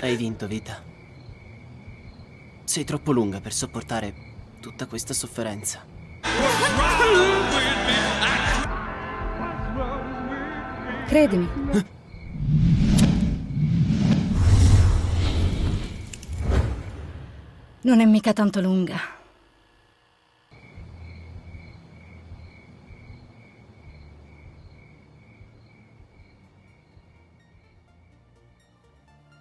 [0.00, 0.82] Hai vinto, vita.
[2.64, 4.14] Sei troppo lunga per sopportare
[4.60, 5.84] tutta questa sofferenza.
[11.06, 11.48] Credimi.
[17.82, 19.21] Non è mica tanto lunga.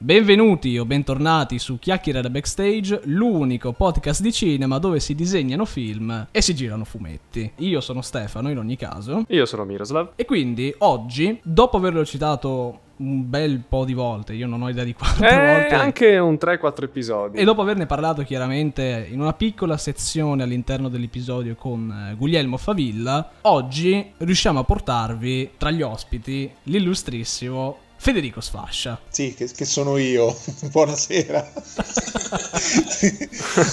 [0.03, 6.25] Benvenuti o bentornati su Chiacchiere da Backstage, l'unico podcast di cinema dove si disegnano film
[6.31, 7.51] e si girano fumetti.
[7.57, 9.25] Io sono Stefano in ogni caso.
[9.27, 10.13] Io sono Miroslav.
[10.15, 14.83] E quindi oggi, dopo averlo citato un bel po' di volte, io non ho idea
[14.83, 15.75] di quante eh, volte.
[15.75, 17.37] anche un 3-4 episodi.
[17.37, 23.33] E dopo averne parlato chiaramente in una piccola sezione all'interno dell'episodio con eh, Guglielmo Favilla,
[23.41, 28.99] oggi riusciamo a portarvi tra gli ospiti l'illustrissimo Federico Sfascia.
[29.09, 30.35] Sì, che, che sono io.
[30.73, 31.51] Buonasera.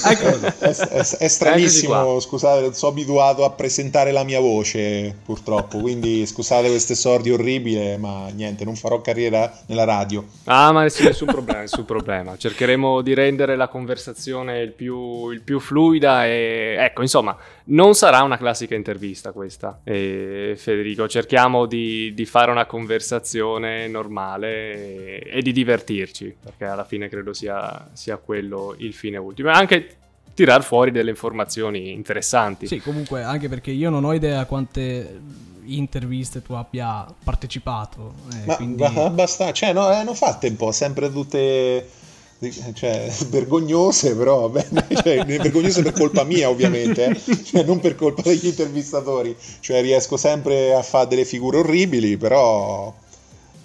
[0.08, 0.40] Ecco.
[0.58, 6.26] è, è- è stranissimo, scusate, non sono abituato a presentare la mia voce, purtroppo, quindi
[6.26, 10.24] scusate questo esordio orribile, ma niente, non farò carriera nella radio.
[10.44, 12.36] Ah, ma nessun, nessun problema, nessun problema.
[12.36, 16.76] Cercheremo di rendere la conversazione il più, il più fluida e...
[16.78, 17.36] Ecco, insomma,
[17.70, 21.08] non sarà una classica intervista questa, eh, Federico.
[21.08, 27.32] Cerchiamo di, di fare una conversazione normale e, e di divertirci, perché alla fine credo
[27.32, 29.50] sia, sia quello il fine ultimo.
[29.50, 29.96] E anche
[30.34, 32.66] tirar fuori delle informazioni interessanti.
[32.66, 35.20] Sì, comunque, anche perché io non ho idea quante
[35.64, 38.14] interviste tu abbia partecipato.
[38.32, 38.76] eh, Ma quindi...
[38.76, 41.86] ba- basta, cioè, no, eh, hanno fatte un po', sempre tutte
[42.72, 47.36] cioè, vergognose, però bene, cioè, vergognose per colpa mia, ovviamente, eh.
[47.42, 49.36] Cioè, non per colpa degli intervistatori.
[49.60, 52.94] Cioè, riesco sempre a fare delle figure orribili, però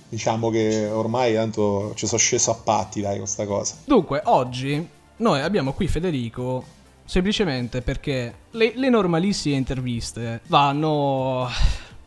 [0.09, 3.75] diciamo che ormai tanto ci sono sceso a patti, dai, con sta cosa.
[3.85, 11.47] Dunque, oggi noi abbiamo qui Federico semplicemente perché le, le normalissime interviste vanno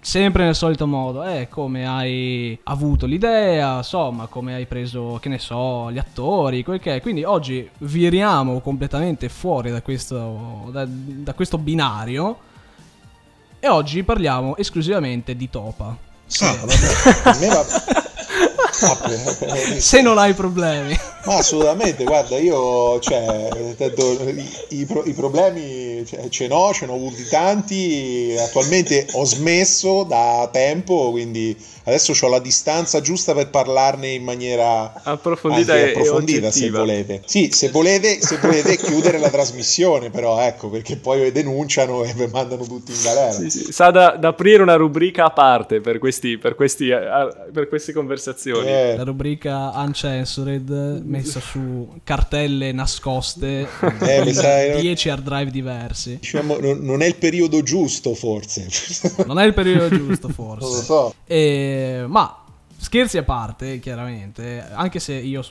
[0.07, 1.25] sempre nel solito modo.
[1.25, 6.79] Eh, come hai avuto l'idea, insomma, come hai preso, che ne so, gli attori, quel
[6.79, 7.01] che è.
[7.01, 12.39] Quindi oggi viriamo completamente fuori da questo, da, da questo binario
[13.59, 15.97] e oggi parliamo esclusivamente di Topa.
[16.41, 16.75] Ah, vabbè,
[17.25, 17.65] a me va...
[18.79, 18.95] Ah,
[19.79, 20.95] Se non hai problemi.
[21.27, 26.87] Ma assolutamente, guarda, io cioè, tanto, i, i pro- i problemi cioè, ce n'ho, ce
[26.87, 33.51] n'ho avuti tanti, attualmente ho smesso da tempo, quindi adesso ho la distanza giusta per
[33.51, 37.23] parlarne in maniera Approfondita approfondita se volete.
[37.25, 42.29] Sì, se volete, se volete chiudere la trasmissione però, ecco, perché poi denunciano e mi
[42.29, 43.33] mandano tutti in galera.
[43.33, 43.73] Sì, sì.
[43.73, 46.89] Sa da, da aprire una rubrica a parte per, questi, per, questi,
[47.53, 48.69] per queste conversazioni.
[48.69, 53.67] Eh, La rubrica Uncensored messa su cartelle nascoste
[54.01, 56.17] Eh, mi sa- 10 hard drive diversi.
[56.21, 58.67] diciamo, non, è il periodo giusto forse.
[59.27, 60.83] Non è il periodo giusto Non lo forse.
[60.85, 61.15] so.
[61.27, 62.45] E- ma
[62.79, 65.43] scherzi a parte, chiaramente, anche se io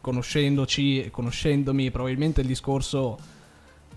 [0.00, 3.18] conoscendoci, conoscendomi probabilmente il discorso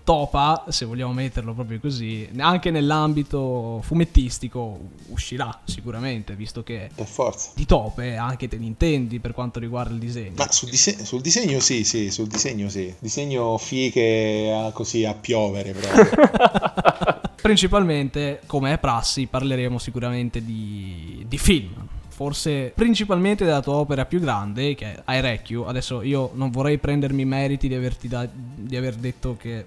[0.06, 4.78] topa, se vogliamo metterlo proprio così, anche nell'ambito fumettistico
[5.08, 7.50] uscirà sicuramente, visto che Per forza.
[7.56, 10.34] di tope anche te ne intendi per quanto riguarda il disegno.
[10.36, 12.94] Ma sul, dise- sul disegno sì, sì, sul disegno sì.
[13.00, 17.24] Disegno fiche a- così a piovere proprio.
[17.42, 21.85] Principalmente, come è prassi, parleremo sicuramente di, di film.
[22.16, 25.66] Forse principalmente della tua opera più grande, che è Airecchio.
[25.66, 29.66] Adesso io non vorrei prendermi i meriti di, averti da- di aver detto che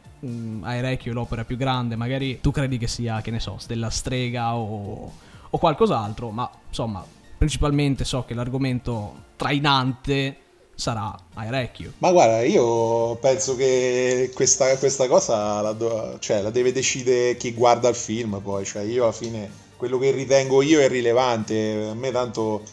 [0.62, 1.96] Airecchio è l'opera più grande.
[1.96, 5.12] Magari tu credi che sia, che ne so, Stella Strega o,
[5.48, 6.32] o qualcos'altro.
[6.32, 7.06] Ma insomma,
[7.38, 10.38] principalmente so che l'argomento trainante
[10.74, 11.94] sarà Airecchio.
[12.00, 17.54] Ma guarda, io penso che questa, questa cosa la, do- cioè, la deve decidere chi
[17.54, 18.66] guarda il film poi.
[18.66, 21.88] Cioè, io alla fine quello che ritengo io è rilevante.
[21.90, 22.64] A me tanto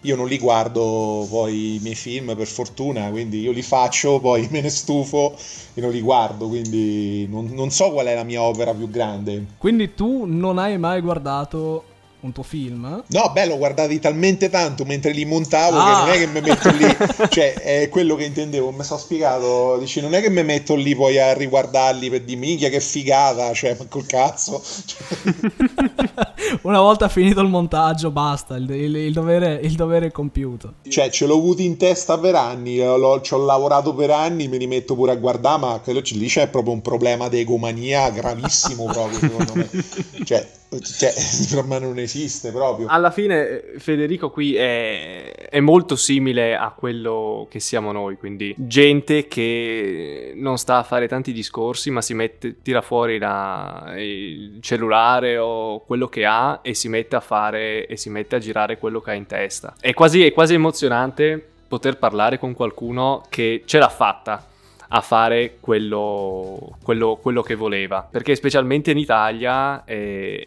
[0.00, 4.48] io non li guardo poi i miei film per fortuna, quindi io li faccio, poi
[4.50, 5.36] me ne stufo
[5.74, 9.46] e non li guardo, quindi non, non so qual è la mia opera più grande.
[9.58, 11.84] Quindi tu non hai mai guardato
[12.20, 13.02] un tuo film?
[13.06, 15.84] No, beh, l'ho guardati talmente tanto mentre li montavo Ah.
[15.84, 19.78] che non è che mi metto lì, cioè è quello che intendevo, mi sono spiegato,
[19.78, 23.52] dici non è che mi metto lì poi a riguardarli per di minchia che figata,
[23.52, 24.62] cioè ma col cazzo,
[26.62, 30.74] Una volta finito il montaggio, basta, il, il- il dovere, il dovere è compiuto.
[30.88, 34.56] cioè ce l'ho avuto in testa per anni, l'ho- ci ho lavorato per anni, me
[34.56, 38.84] li metto pure a guardare, ma quello lì c'è proprio un problema di egomania gravissimo
[38.84, 39.68] proprio secondo me,
[40.24, 40.46] cioè
[40.98, 41.12] cioè,
[41.50, 42.09] per me non esiste
[42.50, 42.86] proprio.
[42.88, 49.28] Alla fine Federico qui è, è, molto simile a quello che siamo noi, quindi gente
[49.28, 55.38] che non sta a fare tanti discorsi, ma si mette, tira fuori la, il cellulare
[55.38, 59.00] o quello che ha e si mette a fare e si mette a girare quello
[59.00, 59.74] che ha in testa.
[59.78, 64.48] È quasi, è quasi emozionante poter parlare con qualcuno che ce l'ha fatta
[64.92, 68.06] a fare quello, quello, quello che voleva.
[68.10, 70.42] Perché specialmente in Italia, e,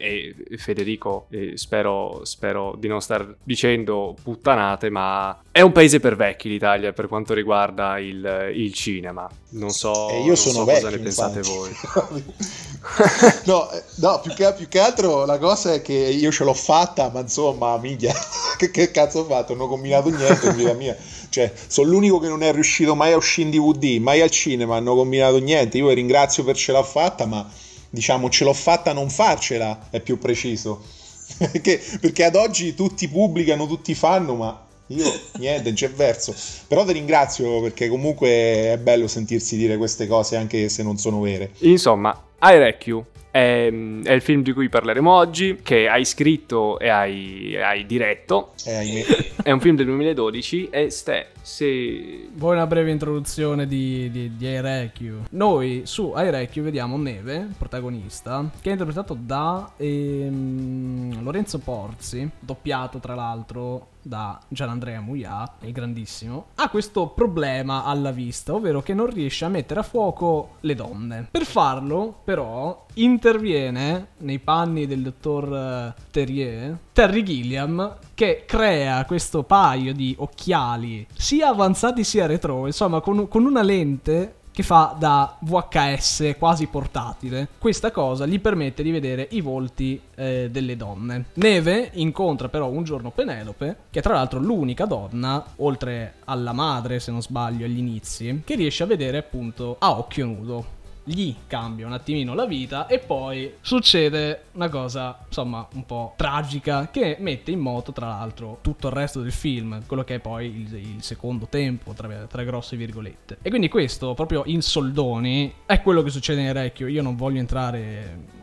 [0.50, 6.16] e Federico, e spero, spero di non star dicendo puttanate, ma è un paese per
[6.16, 9.28] vecchi l'Italia per quanto riguarda il, il cinema.
[9.50, 11.70] Non so, e io sono so vecchio, cosa ne pensate voi.
[13.46, 16.54] no, eh, no più, che, più, che, altro la cosa è che io ce l'ho
[16.54, 18.12] fatta, ma insomma, miglia,
[18.58, 19.54] che, che cazzo ho fatto?
[19.54, 20.96] Non ho combinato niente in vita mia.
[21.34, 24.76] Cioè, sono l'unico che non è riuscito mai a uscire in DVD, mai al cinema,
[24.76, 25.78] hanno combinato niente.
[25.78, 27.50] Io vi ringrazio per ce l'ha fatta, ma
[27.90, 30.80] diciamo ce l'ho fatta a non farcela, è più preciso.
[31.36, 35.04] perché, perché ad oggi tutti pubblicano, tutti fanno, ma io
[35.40, 36.32] niente, c'è verso.
[36.68, 41.18] Però ti ringrazio perché comunque è bello sentirsi dire queste cose anche se non sono
[41.18, 41.50] vere.
[41.62, 43.02] Insomma, IREQ
[43.32, 43.68] è,
[44.04, 48.52] è, il film di cui parleremo oggi, che hai scritto e hai, hai diretto.
[48.64, 49.04] Eh,
[49.44, 52.30] è un film del 2012 e Ste, se...
[52.32, 55.28] Vuoi una breve introduzione di, di, di IREQ?
[55.30, 63.14] Noi su IREQ vediamo Neve, protagonista, che è interpretato da ehm, Lorenzo Porzi, doppiato tra
[63.14, 69.44] l'altro da Gianandrea Muia, il grandissimo, ha questo problema alla vista, ovvero che non riesce
[69.44, 71.28] a mettere a fuoco le donne.
[71.30, 75.54] Per farlo, però, interviene nei panni del dottor
[75.96, 83.00] eh, Terrier, Terry Gilliam, che crea questo paio di occhiali, sia avanzati sia retro, insomma,
[83.00, 87.48] con, con una lente che fa da VHS quasi portatile.
[87.58, 91.24] Questa cosa gli permette di vedere i volti eh, delle donne.
[91.34, 97.00] Neve incontra però un giorno Penelope, che è tra l'altro l'unica donna, oltre alla madre
[97.00, 101.86] se non sbaglio agli inizi, che riesce a vedere appunto a occhio nudo gli cambia
[101.86, 107.50] un attimino la vita e poi succede una cosa insomma un po' tragica che mette
[107.50, 111.02] in moto tra l'altro tutto il resto del film, quello che è poi il, il
[111.02, 113.38] secondo tempo tra, tra, grosse virgolette.
[113.42, 117.38] E quindi questo proprio in soldoni è quello che succede in Recchio, io non voglio
[117.38, 118.42] entrare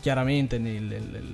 [0.00, 1.24] chiaramente nel, nel,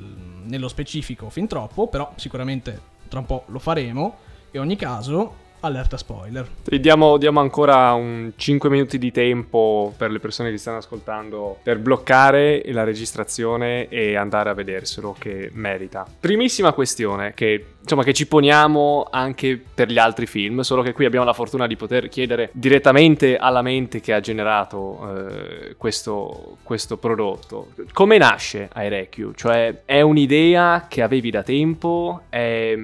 [0.45, 4.17] nello specifico fin troppo, però sicuramente tra un po' lo faremo.
[4.53, 6.49] In ogni caso, allerta spoiler.
[6.65, 11.79] Diamo, diamo, ancora un 5 minuti di tempo per le persone che stanno ascoltando per
[11.79, 16.07] bloccare la registrazione e andare a vederselo che merita.
[16.21, 21.05] Primissima questione che insomma che ci poniamo anche per gli altri film, solo che qui
[21.05, 26.97] abbiamo la fortuna di poter chiedere direttamente alla mente che ha generato eh, questo, questo,
[26.97, 27.69] prodotto.
[27.93, 29.35] Come nasce IREQ?
[29.35, 32.23] Cioè è un'idea che avevi da tempo?
[32.29, 32.77] È,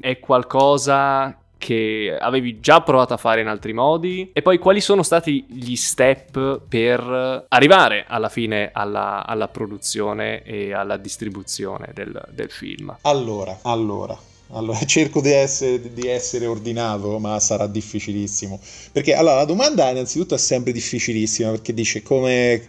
[0.00, 5.04] è qualcosa che avevi già provato a fare in altri modi e poi quali sono
[5.04, 12.50] stati gli step per arrivare alla fine alla, alla produzione e alla distribuzione del, del
[12.50, 12.96] film.
[13.02, 14.18] Allora, allora,
[14.50, 18.58] allora, cerco di essere, di essere, ordinato, ma sarà difficilissimo.
[18.90, 22.60] Perché allora la domanda innanzitutto è sempre difficilissima perché dice come,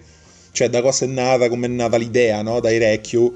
[0.51, 2.59] cioè da cosa è nata, come è nata l'idea, no?
[2.59, 3.33] Dai Recchio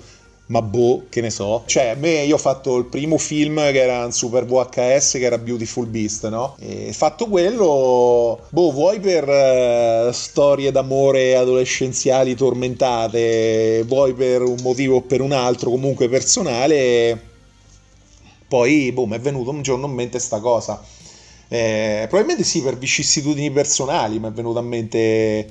[0.47, 1.63] ma boh, che ne so.
[1.65, 5.23] Cioè, a me io ho fatto il primo film che era un super VHS che
[5.23, 6.55] era Beautiful Beast, no?
[6.59, 14.97] E fatto quello, boh, vuoi per uh, storie d'amore adolescenziali tormentate, vuoi per un motivo
[14.97, 17.19] o per un altro, comunque personale,
[18.47, 20.81] poi, boh, mi è venuto un giorno in mente sta cosa.
[21.49, 25.47] Eh, probabilmente sì, per vicissitudini personali mi è venuta a mente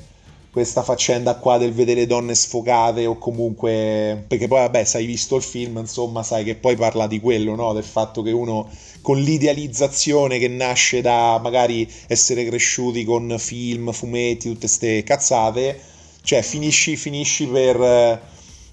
[0.56, 5.36] questa faccenda qua del vedere donne sfocate o comunque perché poi vabbè se hai visto
[5.36, 7.74] il film insomma sai che poi parla di quello no?
[7.74, 8.66] del fatto che uno
[9.02, 15.78] con l'idealizzazione che nasce da magari essere cresciuti con film fumetti tutte queste cazzate
[16.22, 18.22] cioè finisci, finisci per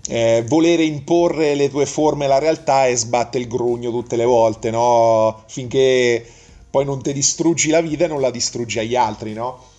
[0.07, 4.71] eh, volere imporre le tue forme alla realtà e sbatte il grugno tutte le volte
[4.71, 5.43] no?
[5.47, 6.25] finché
[6.69, 9.71] poi non ti distruggi la vita e non la distruggi agli altri no?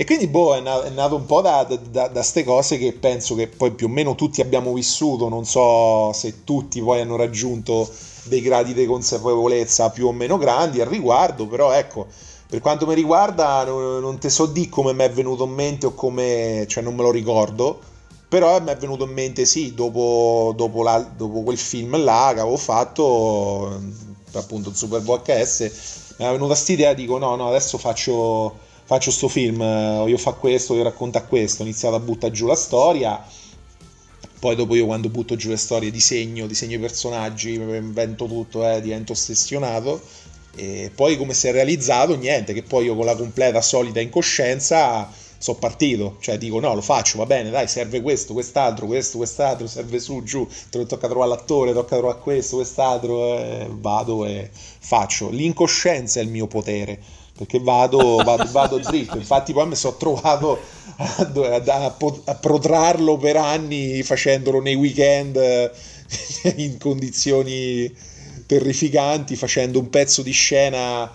[0.00, 1.66] E quindi, boh, è, na- è nato un po' da
[2.12, 5.28] queste cose che penso che poi più o meno tutti abbiamo vissuto.
[5.28, 7.90] Non so se tutti poi hanno raggiunto
[8.22, 12.06] dei gradi di consapevolezza più o meno grandi al riguardo, però ecco,
[12.48, 15.94] per quanto mi riguarda, non, te so di come mi è venuto in mente o
[15.94, 17.80] come, cioè non me lo ricordo.
[18.28, 22.40] Però mi è venuto in mente, sì, dopo, dopo, la, dopo quel film là che
[22.40, 23.80] avevo fatto,
[24.34, 25.60] appunto il Super VHS,
[26.18, 30.38] mi è venuta questa idea, dico no, no, adesso faccio faccio sto film, voglio fare
[30.38, 33.22] questo, voglio raccontare questo, ho iniziato a buttare giù la storia
[34.38, 38.80] poi dopo io quando butto giù le storie disegno, disegno i personaggi, invento tutto, eh,
[38.80, 40.00] divento ossessionato.
[40.54, 42.16] E poi come si è realizzato?
[42.16, 46.80] Niente, che poi io con la completa solita incoscienza sono partito, cioè dico no, lo
[46.80, 51.72] faccio, va bene, dai, serve questo, quest'altro, questo, quest'altro, serve su, giù, tocca trovare l'attore,
[51.72, 55.30] tocca trovare questo, quest'altro, eh, vado e faccio.
[55.30, 57.00] L'incoscienza è il mio potere,
[57.38, 60.58] perché vado, vado, vado dritto, infatti poi mi sono trovato
[60.96, 61.30] a,
[61.66, 65.36] a, a, protrarlo per anni facendolo nei weekend
[66.56, 67.94] in condizioni
[68.44, 71.08] terrificanti, facendo un pezzo di scena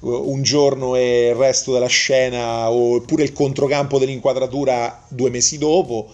[0.00, 6.08] un giorno e il resto della scena oppure il controcampo dell'inquadratura due mesi dopo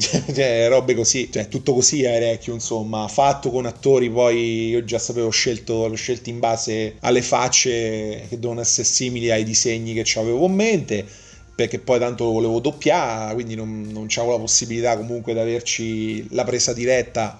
[0.34, 4.98] cioè, robe così, cioè tutto così a Erecchio, insomma, fatto con attori poi io già
[4.98, 10.18] sapevo scelto, l'ho scelto in base alle facce che devono essere simili ai disegni che
[10.18, 11.06] avevo in mente
[11.54, 16.44] perché poi tanto volevo doppiare, quindi non, non avevo la possibilità comunque di averci la
[16.44, 17.38] presa diretta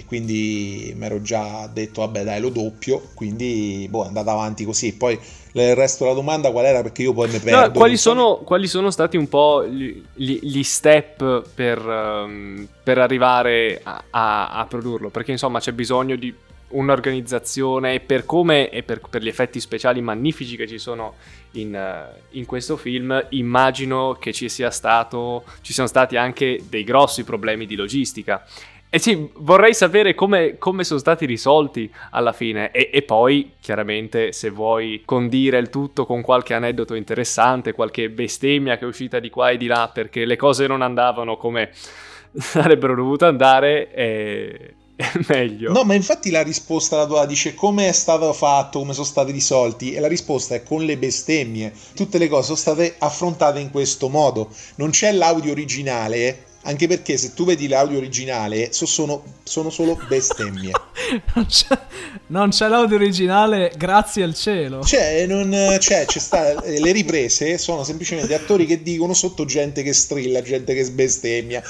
[0.00, 3.02] e quindi mi ero già detto vabbè dai lo doppio.
[3.14, 4.94] Quindi boh è andata avanti così.
[4.94, 5.18] Poi
[5.52, 6.80] il resto della domanda qual era?
[6.80, 10.62] Perché io poi mi perdo no, quali, sono, quali, sono, stati un po' gli, gli
[10.62, 15.10] step per, um, per arrivare a, a, a, produrlo?
[15.10, 16.34] Perché insomma c'è bisogno di
[16.68, 21.14] un'organizzazione per come e per, per, gli effetti speciali magnifici che ci sono
[21.52, 26.84] in, uh, in, questo film immagino che ci sia stato ci siano stati anche dei
[26.84, 28.46] grossi problemi di logistica
[28.92, 34.32] eh sì, vorrei sapere come, come, sono stati risolti alla fine e, e, poi chiaramente
[34.32, 39.30] se vuoi condire il tutto con qualche aneddoto interessante, qualche bestemmia che è uscita di
[39.30, 41.70] qua e di là perché le cose non andavano come
[42.36, 45.70] sarebbero dovute andare, è, è meglio.
[45.70, 49.30] No, ma infatti la risposta alla tua dice come è stato fatto, come sono stati
[49.30, 51.72] risolti e la risposta è con le bestemmie.
[51.94, 54.50] Tutte le cose sono state affrontate in questo modo.
[54.74, 59.98] Non c'è l'audio originale anche perché se tu vedi l'audio originale so, sono, sono, solo
[60.08, 60.72] bestemmie.
[61.34, 61.78] non, c'è,
[62.26, 64.80] non, c'è, l'audio originale, grazie al cielo.
[64.80, 70.42] C'è, non, c'è sta, le riprese sono semplicemente attori che dicono sotto gente che strilla,
[70.42, 71.62] gente che sbestemmia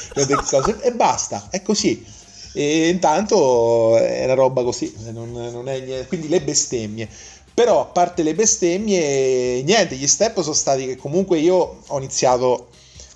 [0.82, 2.04] e basta, è così.
[2.52, 6.06] E intanto è una roba così, non, non è niente.
[6.09, 7.09] quindi le bestemmie.
[7.52, 12.69] Però a parte le bestemmie, niente, gli step sono stati che comunque io ho iniziato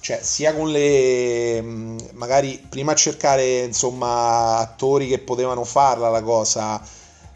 [0.05, 6.21] cioè sia con le mm, magari prima a cercare insomma attori che potevano farla la
[6.21, 6.79] cosa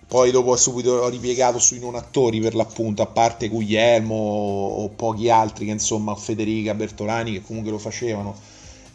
[0.07, 5.31] poi dopo subito ho ripiegato sui non attori per l'appunto a parte Guglielmo o pochi
[5.31, 8.35] altri che insomma Federica Bertolani che comunque lo facevano.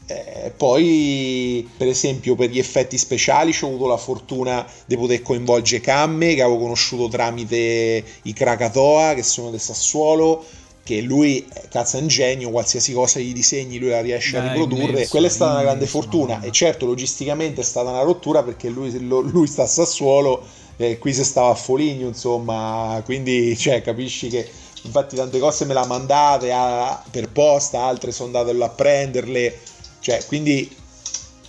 [0.06, 5.82] Eh, poi per esempio per gli effetti speciali ho avuto la fortuna di poter coinvolgere
[5.82, 10.44] Camme che avevo conosciuto tramite i Krakatoa che sono del Sassuolo
[10.84, 14.52] che lui cazzo è un genio, qualsiasi cosa gli disegni lui la riesce Beh, a
[14.52, 14.84] riprodurre.
[14.92, 18.44] Immenso, Quella è stata immenso, una grande fortuna e certo logisticamente è stata una rottura
[18.44, 23.82] perché lui, lui sta a Sassuolo e qui si stava a Foligno, insomma, quindi cioè,
[23.82, 24.50] capisci che
[24.84, 29.60] infatti tante cose me le ha mandate a, per posta, altre sono andate a prenderle,
[30.00, 30.70] cioè, quindi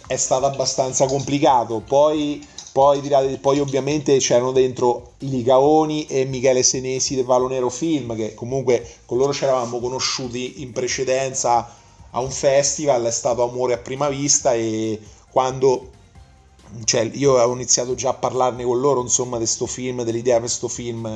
[0.06, 1.80] è stato abbastanza complicato.
[1.80, 8.16] Poi poi, poi ovviamente c'erano dentro i Ligaoni e Michele Senesi del Valo Nero Film,
[8.16, 11.72] che comunque con loro ci eravamo conosciuti in precedenza
[12.10, 14.98] a un festival, è stato amore a prima vista e
[15.30, 15.88] quando
[16.82, 20.46] cioè, io avevo iniziato già a parlarne con loro insomma di questo film, dell'idea per
[20.46, 21.06] questo film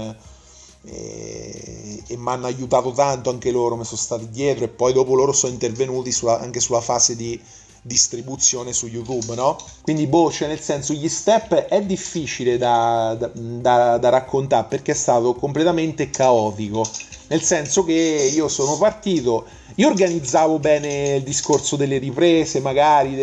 [0.85, 5.17] e, e mi hanno aiutato tanto anche loro, mi sono stati dietro e poi dopo
[5.17, 7.41] loro sono intervenuti sulla, anche sulla fase di
[7.83, 9.57] distribuzione su YouTube, no?
[9.83, 14.93] Quindi, boh, cioè nel senso, gli step è difficile da, da, da, da raccontare perché
[14.93, 16.87] è stato completamente caotico.
[17.29, 23.17] Nel senso che io sono partito, io organizzavo bene il discorso delle riprese, magari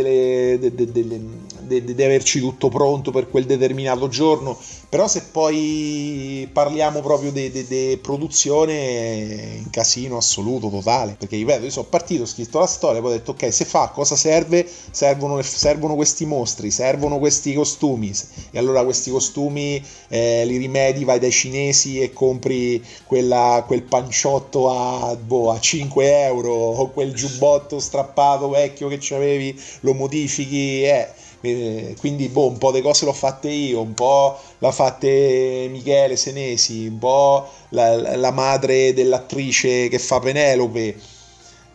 [1.65, 4.57] di averci tutto pronto per quel determinato giorno,
[4.89, 11.15] però se poi parliamo proprio di produzione, in casino assoluto, totale.
[11.19, 13.89] Perché ripeto, io sono partito, ho scritto la storia, poi ho detto ok, se fa
[13.89, 14.65] cosa serve?
[14.91, 18.13] Servono, servono questi mostri, servono questi costumi.
[18.51, 24.69] E allora questi costumi eh, li rimedi, vai dai cinesi e compri quella, quel panciotto
[24.69, 30.83] a, boh, a 5 euro o quel giubbotto strappato vecchio che avevi, lo modifichi.
[30.83, 31.23] Eh
[31.99, 36.87] quindi boh, un po' di cose l'ho fatte io, un po' l'ha fatte Michele Senesi,
[36.87, 41.13] un po' la, la madre dell'attrice che fa Penelope.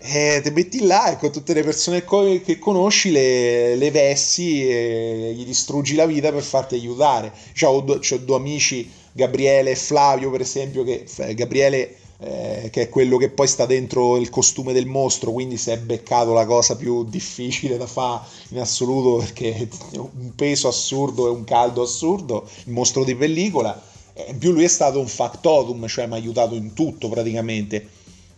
[0.02, 5.34] E ti metti là e con tutte le persone che conosci le, le vessi e
[5.36, 7.32] gli distruggi la vita per farti aiutare.
[7.52, 12.82] Cioè, ho, due, ho due amici, Gabriele e Flavio, per esempio, che Gabriele eh, che
[12.82, 16.44] è quello che poi sta dentro il costume del mostro, quindi si è beccato la
[16.44, 22.46] cosa più difficile da fare in assoluto perché un peso assurdo e un caldo assurdo,
[22.64, 23.88] il mostro di pellicola.
[24.28, 27.88] In più lui è stato un factotum, cioè mi ha aiutato in tutto praticamente.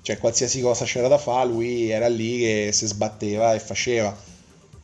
[0.01, 4.17] Cioè qualsiasi cosa c'era da fare, lui era lì che si sbatteva e faceva.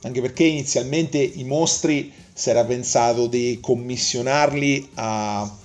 [0.02, 5.57] Anche perché inizialmente i mostri si era pensato di commissionarli a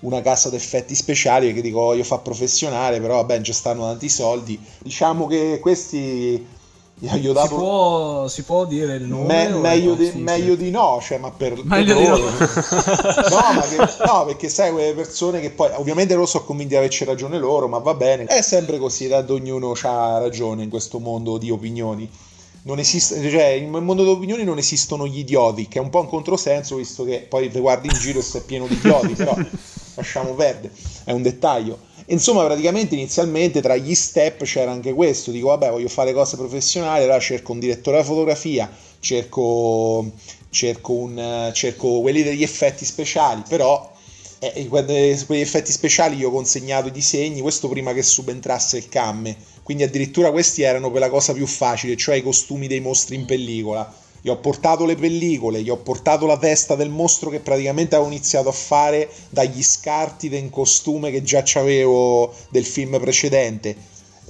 [0.00, 4.58] una casa d'effetti speciali che dico io fa professionale, però vabbè, ci stanno tanti soldi.
[4.78, 6.56] Diciamo che questi
[7.00, 7.48] gli ho dato...
[7.48, 9.48] si, può, si può dire il nome?
[9.48, 10.64] Me, meglio, di, sì, meglio sì.
[10.64, 12.30] di, no, cioè, ma per, meglio per di loro.
[12.30, 13.52] no.
[13.54, 17.04] no, che, no, perché sai, quelle persone che poi, ovviamente loro sono convinti di averci
[17.04, 18.24] ragione loro, ma va bene.
[18.24, 22.10] È sempre così, ad ognuno ha ragione in questo mondo di opinioni.
[22.62, 26.00] Non esiste, cioè, nel mondo delle opinioni non esistono gli idioti, che è un po'
[26.00, 29.36] un controsenso, visto che poi ti guardi in giro e sei pieno di idioti, però
[29.98, 30.72] lasciamo perdere,
[31.04, 31.86] è un dettaglio.
[32.06, 37.02] Insomma, praticamente inizialmente tra gli step c'era anche questo, dico vabbè voglio fare cose professionali,
[37.02, 40.10] allora cerco un direttore della fotografia, cerco,
[40.48, 43.92] cerco, un, cerco quelli degli effetti speciali, però
[44.38, 49.36] eh, quegli effetti speciali io ho consegnato i disegni, questo prima che subentrasse il camme,
[49.62, 53.26] quindi addirittura questi erano per la cosa più facile, cioè i costumi dei mostri in
[53.26, 57.94] pellicola gli ho portato le pellicole, gli ho portato la testa del mostro che praticamente
[57.94, 63.76] avevo iniziato a fare dagli scarti del costume che già avevo del film precedente,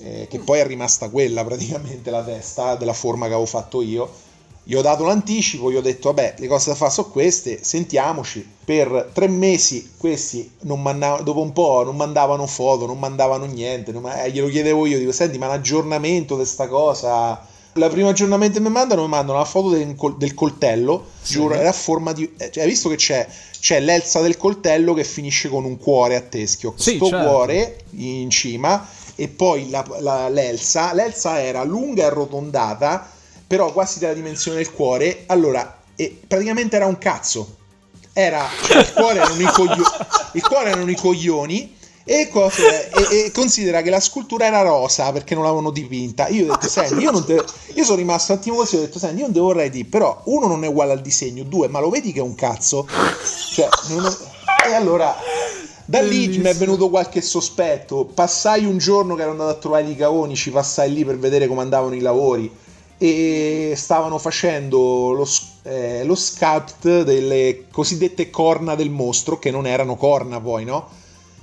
[0.00, 4.26] eh, che poi è rimasta quella praticamente la testa della forma che avevo fatto io.
[4.62, 8.47] Gli ho dato l'anticipo, gli ho detto vabbè le cose da fare sono queste, sentiamoci.
[8.66, 14.07] Per tre mesi questi mandavano, dopo un po' non mandavano foto, non mandavano niente, non,
[14.07, 18.59] eh, glielo chiedevo io, dico senti ma un aggiornamento di questa cosa la prima aggiornamento
[18.59, 21.35] che mi mandano mi mandano la foto del, del coltello sì.
[21.35, 23.27] giuro era a forma di eh, cioè, hai visto che c'è,
[23.61, 27.29] c'è l'elsa del coltello che finisce con un cuore a teschio sì, sto certo.
[27.29, 33.11] cuore in cima e poi la, la, l'elsa l'elsa era lunga e arrotondata
[33.47, 37.57] però quasi della dimensione del cuore allora e praticamente era un cazzo
[38.12, 39.83] era cioè, il cuore erano i coglioni
[40.33, 41.77] il cuore erano i coglioni
[42.11, 46.27] e, cose, e, e, considera che la scultura era rosa perché non l'avevano dipinta.
[46.29, 47.44] Io ho detto, senti, io, te,
[47.75, 50.23] io sono rimasto un attimo così, ho detto, senti, io non te vorrei dire, però
[50.25, 52.87] uno non è uguale al disegno, due, ma lo vedi che è un cazzo?
[53.53, 54.16] Cioè, non...
[54.66, 55.14] e allora...
[55.85, 58.05] Da lì mi è venuto qualche sospetto.
[58.05, 61.47] Passai un giorno che ero andato a trovare i cavoni, ci passai lì per vedere
[61.47, 62.55] come andavano i lavori
[62.99, 65.27] e stavano facendo lo,
[65.62, 70.88] eh, lo sculpt delle cosiddette corna del mostro, che non erano corna poi, no?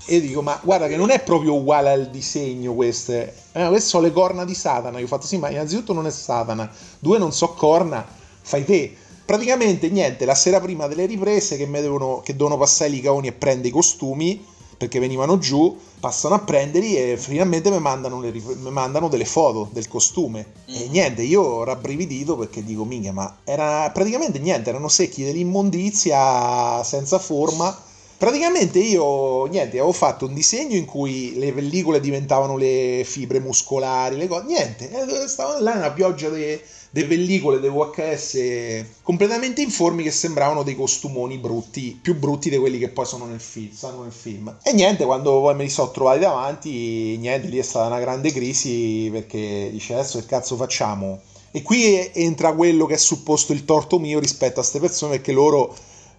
[0.08, 3.34] E dico, ma guarda che non è proprio uguale al disegno queste.
[3.52, 5.00] Eh, queste sono le corna di Satana.
[5.00, 6.72] Io ho fatto sì, ma innanzitutto non è Satana.
[7.00, 8.06] Due, non so corna,
[8.42, 8.96] fai te.
[9.26, 13.32] Praticamente niente, la sera prima delle riprese che, devono, che devono passare i caoni e
[13.32, 14.46] prendere i costumi,
[14.78, 19.70] perché venivano giù, passano a prenderli e finalmente mi mandano, le, mi mandano delle foto
[19.72, 20.46] del costume.
[20.68, 20.92] E mm.
[20.92, 27.18] niente, io ho rabbrividito perché dico, minchia, ma era praticamente niente, erano secchi dell'immondizia senza
[27.18, 27.76] forma
[28.18, 34.16] Praticamente io, niente, avevo fatto un disegno in cui le pellicole diventavano le fibre muscolari,
[34.16, 40.12] le cose, niente, eh, stavano là una pioggia di pellicole, dei VHS completamente informi che
[40.12, 44.14] sembravano dei costumoni brutti, più brutti di quelli che poi sono nel film, stanno nel
[44.14, 44.60] film.
[44.64, 48.32] E niente, quando poi me li sono trovati davanti, niente, lì è stata una grande
[48.32, 51.20] crisi perché dice adesso che cazzo facciamo?
[51.52, 55.34] E qui entra quello che è supposto il torto mio rispetto a queste persone perché
[55.34, 55.76] loro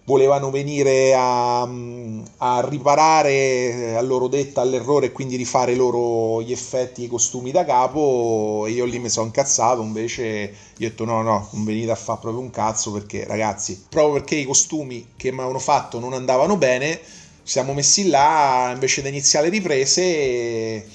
[0.07, 7.01] volevano venire a, a, riparare a loro detta all'errore e quindi rifare loro gli effetti
[7.01, 11.03] e i costumi da capo e io lì mi sono incazzato invece io ho detto
[11.03, 15.09] no no non venite a fare proprio un cazzo perché ragazzi proprio perché i costumi
[15.17, 16.97] che mi avevano fatto non andavano bene
[17.43, 20.85] siamo messi là invece di iniziare riprese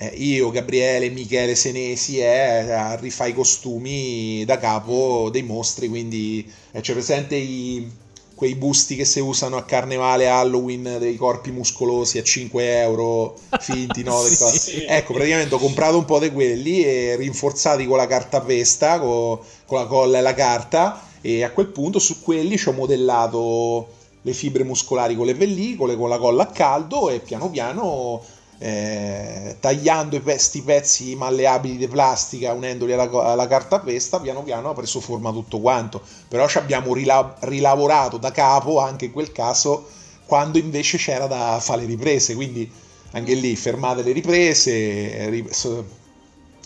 [0.00, 6.80] eh, io, Gabriele, Michele Senesi eh, rifare i costumi da capo dei mostri quindi eh,
[6.80, 7.90] c'è presente i
[8.38, 14.04] quei busti che si usano a carnevale Halloween dei corpi muscolosi a 5 euro finti
[14.04, 14.16] no?
[14.22, 19.00] sì, ecco praticamente ho comprato un po' di quelli e rinforzati con la carta pesta
[19.00, 22.72] con, con la colla e la carta e a quel punto su quelli ci ho
[22.72, 23.88] modellato
[24.22, 28.22] le fibre muscolari con le pellicole con la colla a caldo e piano piano
[28.58, 34.74] eh, tagliando questi pezzi malleabili di plastica, unendoli alla, alla, carta pesta, piano piano ha
[34.74, 36.02] preso forma tutto quanto.
[36.26, 39.88] Però ci abbiamo rila- rilavorato da capo anche in quel caso
[40.26, 42.70] quando invece c'era da fare le riprese, quindi
[43.12, 45.48] anche lì fermate le riprese, ri-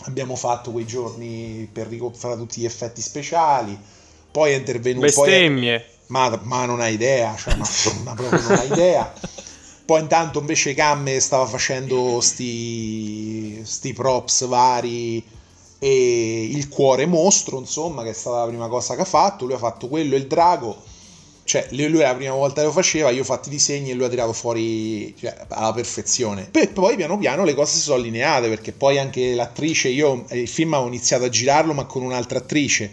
[0.04, 3.78] abbiamo fatto quei giorni per fare tutti gli effetti speciali,
[4.30, 5.06] poi è intervenuto...
[5.06, 5.78] Bestemmie!
[5.78, 7.66] Poi è, ma, ma, non hai idea, cioè, ma,
[8.02, 9.12] ma proprio non hai idea.
[9.92, 15.22] Poi intanto invece Camme stava facendo sti, sti props vari
[15.78, 19.44] e il cuore mostro, insomma, che è stata la prima cosa che ha fatto.
[19.44, 20.82] Lui ha fatto quello e il drago.
[21.44, 23.92] Cioè, lui è la prima volta che lo faceva, io ho fatto i disegni e
[23.92, 26.48] lui ha tirato fuori cioè, alla perfezione.
[26.52, 30.48] E poi piano piano le cose si sono allineate, perché poi anche l'attrice, io il
[30.48, 32.90] film avevo iniziato a girarlo, ma con un'altra attrice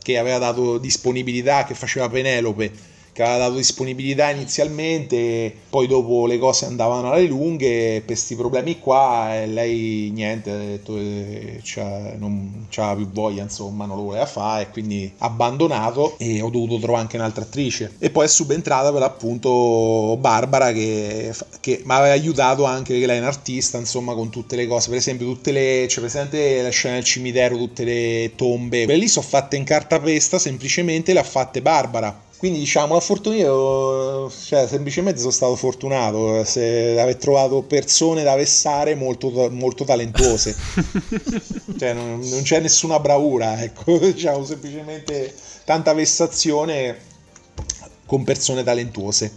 [0.00, 7.10] che aveva dato disponibilità, che faceva Penelope dato disponibilità inizialmente, poi dopo le cose andavano
[7.10, 12.96] alle lunghe, per questi problemi qua e lei niente, ha detto che c'ha, non c'aveva
[12.96, 17.16] più voglia, insomma, non lo voleva fare e quindi abbandonato e ho dovuto trovare anche
[17.16, 17.94] un'altra attrice.
[17.98, 23.18] E poi è subentrata per l'appunto Barbara che, che mi aveva aiutato anche perché lei
[23.18, 26.70] è un artista, insomma, con tutte le cose, per esempio tutte le, c'è presente la
[26.70, 31.24] scena del cimitero, tutte le tombe, quelle lì sono fatte in cartapesta, semplicemente le ha
[31.24, 37.62] fatte Barbara quindi diciamo la fortuna io cioè, semplicemente sono stato fortunato se aver trovato
[37.62, 40.54] persone da vessare molto, molto talentuose.
[41.76, 46.96] cioè non, non, c'è nessuna bravura, ecco, diciamo semplicemente tanta vessazione
[48.06, 49.32] con persone talentuose.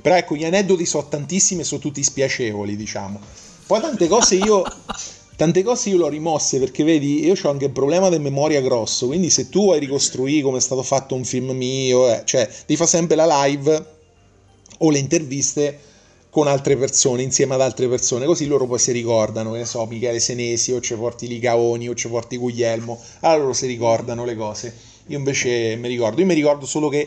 [0.00, 3.18] Però ecco, gli aneddoti sono tantissimi e sono tutti spiacevoli, diciamo.
[3.66, 4.62] Poi tante cose io
[5.36, 8.60] tante cose io le ho rimosse perché vedi io ho anche un problema di memoria
[8.60, 12.48] grosso quindi se tu vuoi ricostruire come è stato fatto un film mio eh, cioè
[12.66, 13.86] ti fa sempre la live
[14.78, 15.78] o le interviste
[16.34, 19.86] con altre persone insieme ad altre persone così loro poi si ricordano che ne so
[19.86, 23.00] Michele Senesi o ci porti Ligaoni o ci porti Guglielmo.
[23.20, 24.74] Allora loro si ricordano le cose.
[25.06, 26.20] Io invece mi ricordo.
[26.20, 27.06] Io mi ricordo solo che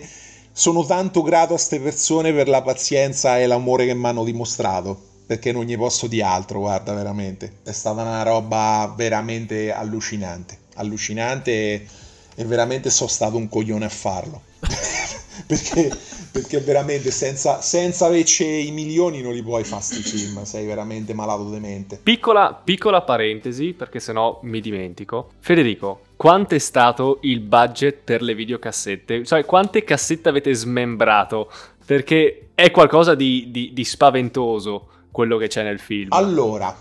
[0.49, 5.06] sono tanto grato a queste persone per la pazienza e l'amore che mi hanno dimostrato
[5.27, 7.57] perché non gli posso di altro, guarda, veramente.
[7.61, 11.87] È stata una roba veramente allucinante, allucinante e,
[12.33, 14.41] e veramente sono stato un coglione a farlo.
[15.45, 15.91] perché,
[16.31, 21.13] perché veramente senza, senza averci i milioni non li puoi fare sti film, sei veramente
[21.13, 21.99] malato di mente.
[22.01, 25.31] Piccola, piccola parentesi, perché sennò mi dimentico.
[25.39, 29.25] Federico, quanto è stato il budget per le videocassette?
[29.25, 31.51] Cioè, quante cassette avete smembrato?
[31.85, 36.09] Perché è qualcosa di, di, di spaventoso quello che c'è nel film.
[36.11, 36.77] Allora,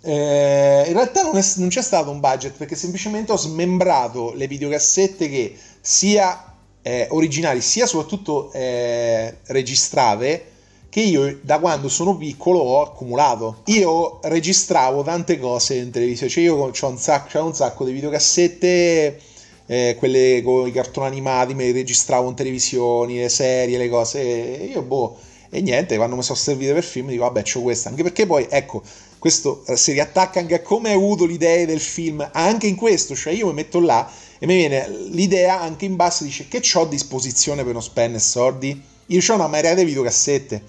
[0.00, 4.46] eh, in realtà non, è, non, c'è stato un budget perché semplicemente ho smembrato le
[4.46, 10.52] videocassette che sia eh, originali sia soprattutto eh, registrate
[10.88, 13.60] che io da quando sono piccolo ho accumulato.
[13.66, 19.20] Io registravo tante cose in televisione, cioè io ho un sacco, un sacco di videocassette,
[19.66, 24.20] eh, quelle con i cartoni animati, me le registravo in televisione, le serie, le cose.
[24.20, 25.18] Io boh
[25.50, 28.46] e niente, quando mi sono servite per film dico vabbè c'ho questa, anche perché poi
[28.50, 28.82] ecco,
[29.18, 33.14] questo eh, si riattacca anche a come hai avuto l'idea del film, anche in questo,
[33.14, 36.82] cioè io mi metto là e mi viene l'idea anche in basso, dice che ho
[36.82, 38.80] a disposizione per non spendere soldi?
[39.06, 40.62] Io ho una marea di videocassette,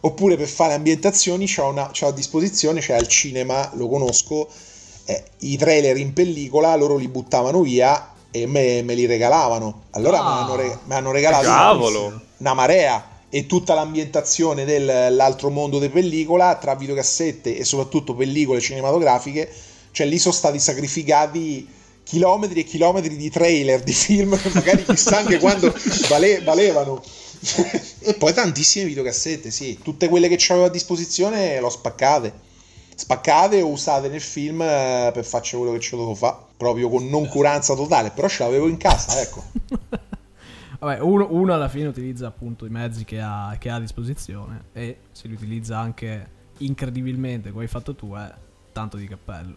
[0.00, 4.46] oppure per fare ambientazioni c'ho, una, c'ho a disposizione, cioè al cinema, lo conosco,
[5.06, 9.84] eh, i trailer in pellicola, loro li buttavano via e me, me li regalavano.
[9.92, 15.78] Allora ah, mi, hanno re, hanno regalato una, una marea e tutta l'ambientazione dell'altro mondo
[15.78, 19.50] di pellicola tra videocassette e soprattutto pellicole cinematografiche,
[19.90, 21.66] cioè lì sono stati sacrificati
[22.02, 25.74] chilometri e chilometri di trailer di film che magari chissà anche quando
[26.10, 27.02] vale, valevano.
[28.00, 32.50] e poi tantissime videocassette, sì, tutte quelle che avevo a disposizione l'ho spaccate.
[32.94, 37.08] Spaccate o usate nel film eh, per farci quello che ci dovevo fare, proprio con
[37.08, 39.42] noncuranza totale, però ce l'avevo in casa, ecco.
[40.82, 44.64] Vabbè, uno, uno, alla fine utilizza appunto i mezzi che ha, che ha, a disposizione
[44.72, 48.28] e se li utilizza anche incredibilmente come hai fatto tu è
[48.72, 49.54] tanto di cappello.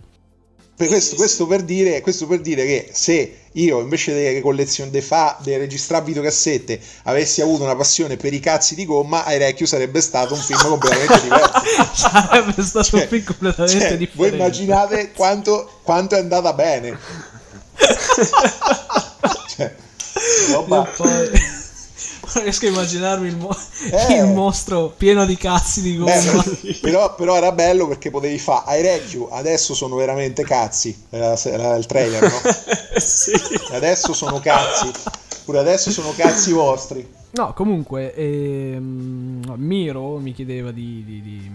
[0.77, 5.39] Questo, questo, per dire, questo, per dire, che se io invece delle collezioni dei fa,
[5.41, 10.35] delle registrare videocassette avessi avuto una passione per i cazzi di gomma, Airecchio sarebbe stato
[10.35, 11.53] un film completamente diverso.
[11.95, 14.15] sarebbe stato cioè, un film completamente cioè, differente.
[14.15, 16.99] Voi immaginate quanto, quanto è andata bene.
[19.55, 19.75] cioè,
[20.51, 20.89] roba...
[22.33, 23.55] Non riesco a immaginarmi il, mo-
[23.91, 24.15] eh.
[24.15, 26.43] il, mostro pieno di cazzi di gomma.
[26.43, 31.05] Beh, però, però, era bello perché potevi fare I Recchio, adesso sono veramente cazzi.
[31.09, 32.51] Era, era il trailer, no?
[32.99, 33.31] sì.
[33.71, 34.91] Adesso sono cazzi.
[35.45, 37.07] Pure adesso sono cazzi vostri.
[37.31, 41.51] No, comunque, ehm, Miro mi chiedeva di, di, di,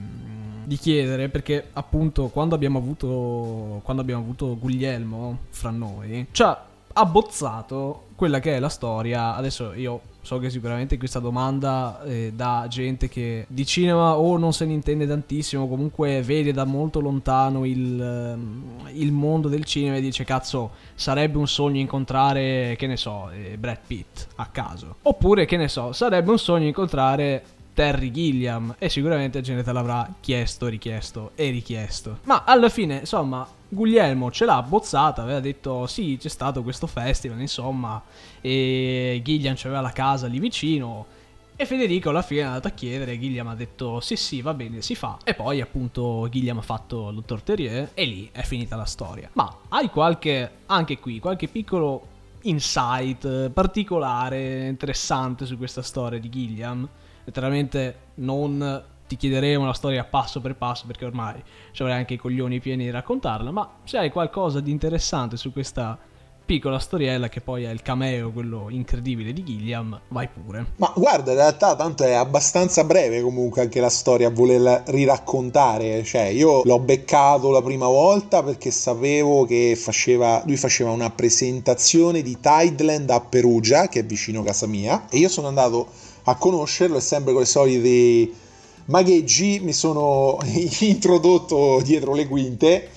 [0.65, 6.67] di, chiedere perché appunto quando abbiamo avuto quando abbiamo avuto Guglielmo fra noi, ci ha
[6.93, 9.35] abbozzato quella che è la storia.
[9.35, 14.53] Adesso io so che sicuramente questa domanda eh, da gente che di cinema o non
[14.53, 19.97] se ne intende tantissimo, comunque vede da molto lontano il, ehm, il mondo del cinema
[19.97, 24.97] e dice cazzo sarebbe un sogno incontrare, che ne so, eh, Brad Pitt a caso.
[25.03, 30.07] Oppure che ne so, sarebbe un sogno incontrare Terry Gilliam e sicuramente gente te l'avrà
[30.21, 32.19] chiesto, richiesto e richiesto.
[32.25, 37.41] Ma alla fine, insomma, Guglielmo ce l'ha bozzata, aveva detto sì, c'è stato questo festival,
[37.41, 38.03] insomma,
[38.41, 41.07] e Gilliam aveva la casa lì vicino.
[41.55, 44.81] E Federico alla fine è andato a chiedere, Gilliam ha detto sì sì va bene
[44.81, 48.87] si fa e poi appunto Gilliam ha fatto il Terrier e lì è finita la
[48.87, 49.29] storia.
[49.35, 52.07] Ma hai qualche, anche qui, qualche piccolo
[52.43, 56.89] insight particolare, interessante su questa storia di Gilliam?
[57.25, 61.43] Letteralmente non ti chiederemo la storia passo per passo perché ormai
[61.73, 65.51] ci avrai anche i coglioni pieni di raccontarla, ma se hai qualcosa di interessante su
[65.51, 65.99] questa
[66.45, 70.75] piccola storiella che poi è il cameo, quello incredibile di Gilliam, vai pure.
[70.77, 76.05] Ma guarda, in realtà tanto è abbastanza breve comunque anche la storia a volerla riraccontare,
[76.05, 82.23] cioè io l'ho beccato la prima volta perché sapevo che faceva, lui faceva una presentazione
[82.23, 85.89] di Tideland a Perugia, che è vicino casa mia, e io sono andato
[86.25, 88.49] a conoscerlo e sempre con i soliti
[88.87, 90.39] magheggi mi sono
[90.81, 92.89] introdotto dietro le quinte,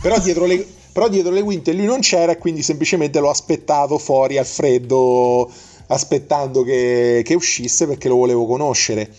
[0.00, 4.36] però dietro le però dietro le quinte lui non c'era quindi semplicemente l'ho aspettato fuori
[4.36, 5.50] al freddo
[5.86, 9.10] aspettando che, che uscisse perché lo volevo conoscere.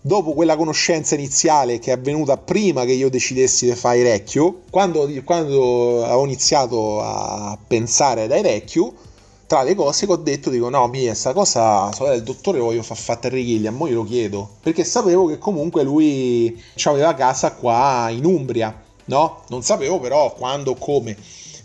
[0.00, 5.10] Dopo quella conoscenza iniziale che è avvenuta prima che io decidessi di fare Irecchio, quando,
[5.24, 8.94] quando ho iniziato a pensare ad Irecchio,
[9.48, 12.84] tra le cose che ho detto dico no, mia, questa cosa, so, il dottore voglio
[12.84, 18.08] far fare Terry Gilliam, mo glielo chiedo, perché sapevo che comunque lui aveva casa qua
[18.10, 19.42] in Umbria no?
[19.48, 21.16] Non sapevo però quando, come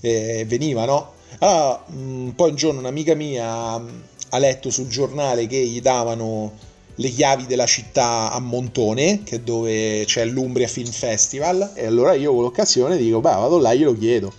[0.01, 1.11] eh, veniva, no?
[1.39, 5.57] Allora, mh, mm, poi un giorno un'amica mia mh, mm, ha letto sul giornale che
[5.57, 6.51] gli davano
[6.95, 12.13] le chiavi della città a Montone, che è dove c'è l'Umbria Film Festival, e allora
[12.13, 14.31] io con l'occasione dico, beh, vado là glielo chiedo.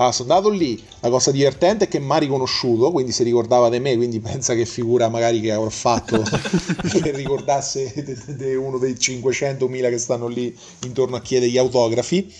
[0.00, 3.68] Allora, sono andato lì, la cosa divertente è che mi ha riconosciuto, quindi si ricordava
[3.68, 6.22] di me, quindi pensa che figura magari che avrò fatto
[7.02, 12.32] che ricordasse de, de uno dei 500.000 che stanno lì intorno a chiedere gli autografi.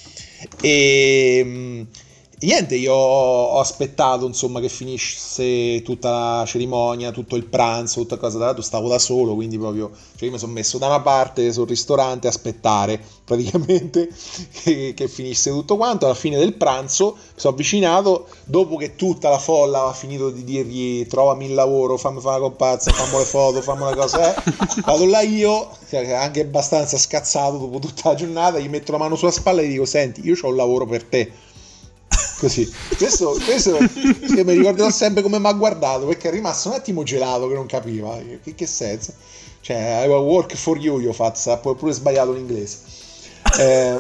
[0.59, 1.87] E
[2.47, 8.37] niente, io ho aspettato insomma che finisse tutta la cerimonia, tutto il pranzo, tutta cosa.
[8.37, 11.53] Tra l'altro stavo da solo, quindi proprio cioè io mi sono messo da una parte
[11.53, 14.09] sul ristorante a aspettare praticamente
[14.63, 16.07] che, che, finisse tutto quanto.
[16.07, 20.43] Alla fine del pranzo mi sono avvicinato dopo che tutta la folla aveva finito di
[20.43, 24.35] dirgli trovami il lavoro, fammi fare una comparsa, fammi le foto, fammi una cosa.
[24.35, 24.53] Eh.
[24.85, 29.31] Vado là io, anche abbastanza scazzato dopo tutta la giornata, gli metto la mano sulla
[29.31, 31.49] spalla e gli dico senti, io ho un lavoro per te
[32.41, 32.69] così.
[32.97, 37.03] Questo, questo io mi ricorderò sempre come mi ha guardato perché è rimasto un attimo
[37.03, 38.19] gelato che non capiva.
[38.43, 39.13] Che, che senso?
[39.61, 42.79] Cioè, I work for you, io ho fatto, pure sbagliato l'inglese.
[43.59, 43.99] Eh,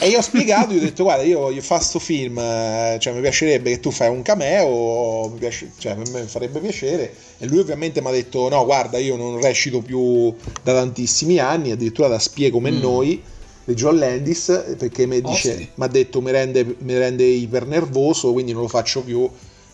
[0.00, 3.12] e io ho spiegato, gli ho detto guarda io voglio fare sto film, eh, cioè
[3.12, 7.14] mi piacerebbe che tu fai un cameo, mi piace, cioè a me farebbe piacere.
[7.38, 11.70] E lui ovviamente mi ha detto no guarda io non recito più da tantissimi anni,
[11.70, 12.80] addirittura da spie come mm.
[12.80, 13.22] noi
[13.64, 15.68] di John Landis perché mi oh, sì.
[15.76, 19.28] ha detto mi rende, mi rende ipernervoso quindi non lo faccio più.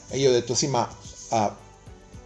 [0.08, 0.88] E io ho detto sì ma
[1.30, 1.56] ah,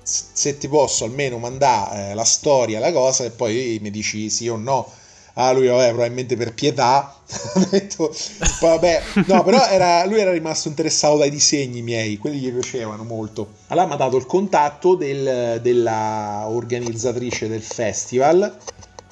[0.03, 4.49] se ti posso almeno mandare eh, la storia la cosa e poi mi dici sì
[4.49, 4.91] o no.
[5.37, 8.15] Ah lui vabbè probabilmente per pietà ha detto
[8.61, 9.03] vabbè.
[9.27, 13.55] No però era, lui era rimasto interessato dai disegni miei quelli gli piacevano molto.
[13.69, 18.59] Allora mi ha dato il contatto del, della organizzatrice del festival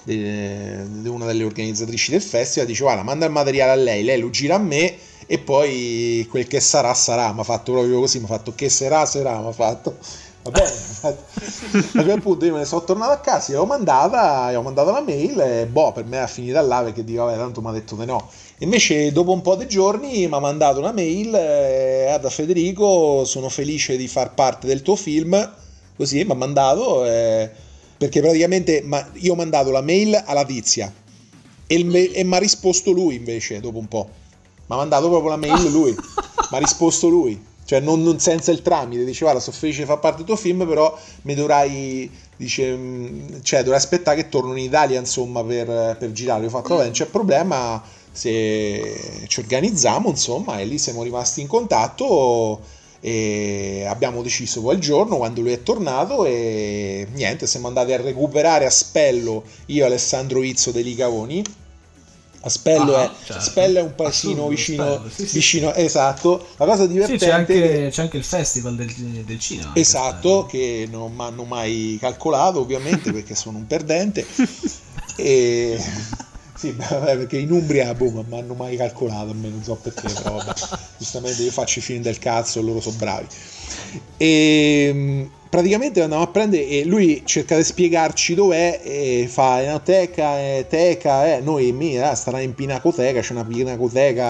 [0.04, 4.30] di una delle organizzatrici del festival, dice guarda manda il materiale a lei, lei lo
[4.30, 8.24] gira a me e poi quel che sarà sarà, mi ha fatto proprio così, mi
[8.24, 9.96] ha fatto che sarà sarà, mi ha fatto.
[10.42, 10.68] Va bene,
[12.00, 14.90] a quel punto io me ne sono tornato a casa, gliel'ho mandata, gli ho mandato
[14.90, 17.72] la mail e boh, per me è finita là perché dico vabbè tanto mi ha
[17.72, 18.28] detto di no.
[18.58, 23.48] Invece dopo un po' di giorni mi ha mandato una mail, eh, da Federico, sono
[23.48, 25.54] felice di far parte del tuo film,
[25.96, 27.04] così mi ha mandato...
[27.04, 27.70] Eh,
[28.02, 30.92] perché praticamente io ho mandato la mail alla tizia
[31.68, 34.10] e, mi ha risposto lui invece dopo un po'.
[34.66, 38.50] Mi ha mandato proprio la mail lui, mi ha risposto lui, cioè non, non, senza
[38.50, 42.10] il tramite, dice guarda sono felice di far parte del tuo film però mi dovrai,
[42.36, 46.40] dice, mm, cioè dovrai aspettare che torno in Italia insomma per, per girare.
[46.40, 47.80] Io ho fatto vabbè non c'è problema.
[48.14, 52.60] Se ci organizziamo insomma e lì siamo rimasti in contatto
[53.04, 58.64] e abbiamo deciso quel giorno quando lui è tornato e niente, siamo andati a recuperare
[58.64, 61.42] a Spello io e Alessandro Izzo dei Ligavoni.
[62.44, 63.42] A Spello, ah, è, certo.
[63.42, 65.34] Spello è un paesino vicino, Spello, sì, sì.
[65.34, 66.46] vicino, esatto.
[66.56, 69.72] La cosa divertente sì, c'è, anche, c'è anche il festival del, del cinema.
[69.74, 74.24] Esatto, che non mi hanno mai calcolato, ovviamente, perché sono un perdente.
[75.16, 75.78] e
[76.62, 80.12] sì, perché in Umbria boh, non mi hanno mai calcolato, a me non so perché,
[80.22, 80.52] però vabbè,
[80.96, 83.26] giustamente io faccio i film del cazzo e loro sono bravi.
[84.16, 89.68] E, ehm, praticamente andiamo a prendere e lui cerca di spiegarci dov'è e fa è
[89.68, 91.40] una teca, è teca, eh.
[91.40, 94.28] noi mia, starà in pinacoteca, c'è una pinacoteca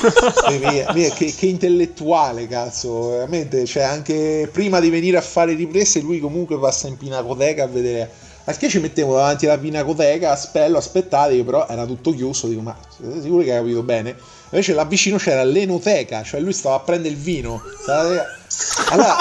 [0.58, 6.00] mia, mia, che, che, intellettuale cazzo, veramente, cioè anche prima di venire a fare riprese
[6.00, 8.10] lui comunque passa in pinacoteca a vedere
[8.48, 12.76] al che ci mettevo davanti alla pinacoteca, spello, aspettate, però era tutto chiuso, dico ma
[12.96, 14.16] siete sicuri che hai capito bene?
[14.50, 17.60] Invece là vicino c'era l'enoteca, cioè lui stava a prendere il vino.
[18.90, 19.18] Allora,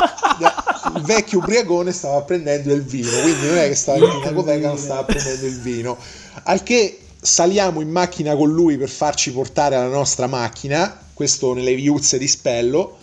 [0.96, 4.78] il vecchio ubriacone stava prendendo il vino, quindi non è che stava in pinacoteca, non
[4.78, 5.98] stava prendendo il vino.
[6.44, 11.74] Al che saliamo in macchina con lui per farci portare la nostra macchina, questo nelle
[11.74, 12.98] viuzze di spello,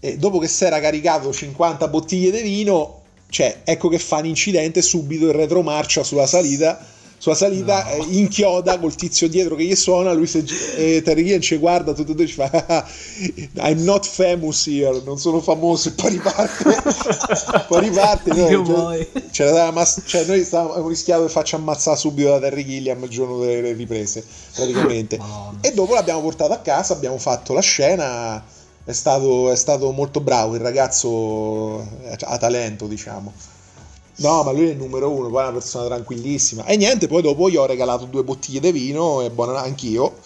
[0.00, 3.02] e dopo che si era caricato 50 bottiglie di vino,
[3.34, 6.78] cioè, ecco che fa un incidente subito in retromarcia sulla salita.
[7.18, 7.90] Sulla salita no.
[7.90, 10.12] eh, inchioda col tizio dietro che gli suona.
[10.12, 10.44] Lui se,
[10.76, 12.86] eh, Terry Gilliam ci guarda tutto e ci fa:
[13.56, 15.88] I'm not famous here, non sono famoso.
[15.88, 16.76] E poi riparte.
[17.66, 18.32] poi riparte.
[18.32, 23.08] Noi, cioè, mass- cioè, noi stavamo rischiato di farci ammazzare subito da Terry Gilliam il
[23.08, 25.18] giorno delle riprese, praticamente.
[25.20, 28.44] Oh, e dopo l'abbiamo portato a casa, abbiamo fatto la scena
[28.84, 31.80] è stato, è stato molto bravo, il ragazzo
[32.20, 33.32] ha talento, diciamo.
[34.16, 36.64] No, ma lui è il numero uno, poi è una persona tranquillissima.
[36.66, 40.16] E niente, poi dopo gli ho regalato due bottiglie di vino e buona, anch'io.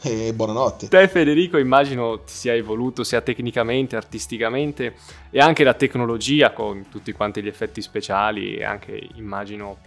[0.00, 0.88] E buonanotte.
[0.88, 4.96] Te Federico immagino ti sia evoluto sia tecnicamente, artisticamente
[5.30, 9.78] e anche la tecnologia con tutti quanti gli effetti speciali e anche immagino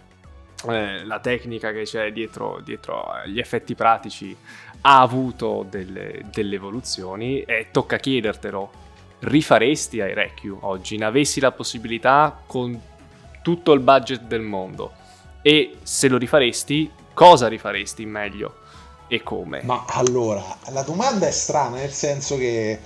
[0.66, 4.36] eh, la tecnica che c'è dietro, dietro gli effetti pratici
[4.80, 8.86] ha avuto delle, delle evoluzioni e tocca chiedertelo.
[9.20, 10.96] Rifaresti Airecchio oggi?
[10.96, 12.80] Ne avessi la possibilità con
[13.42, 14.92] tutto il budget del mondo?
[15.42, 18.58] E se lo rifaresti, cosa rifaresti meglio?
[19.08, 19.62] E come?
[19.62, 22.78] Ma allora, la domanda è strana, nel senso che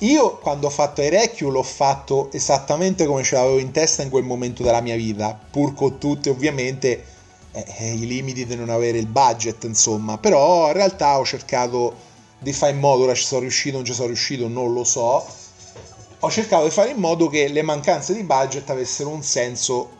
[0.00, 4.24] io quando ho fatto Airecchio l'ho fatto esattamente come ce l'avevo in testa in quel
[4.24, 7.04] momento della mia vita, pur con tutte ovviamente
[7.52, 10.18] eh, eh, i limiti di non avere il budget, insomma.
[10.18, 11.94] Però in realtà ho cercato
[12.38, 15.26] di fare in modo, ora ci sono riuscito, non ci sono riuscito, non lo so.
[16.20, 19.90] Ho cercato di fare in modo che le mancanze di budget avessero un senso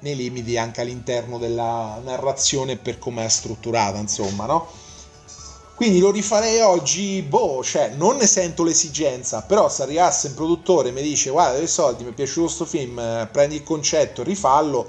[0.00, 4.68] nei limiti anche all'interno della narrazione per come è strutturata, insomma, no?
[5.74, 10.90] Quindi lo rifarei oggi, boh, cioè non ne sento l'esigenza, però se arrivasse un produttore
[10.90, 14.22] e mi dice guarda dei soldi, mi è piaciuto questo film, eh, prendi il concetto,
[14.22, 14.86] rifallo,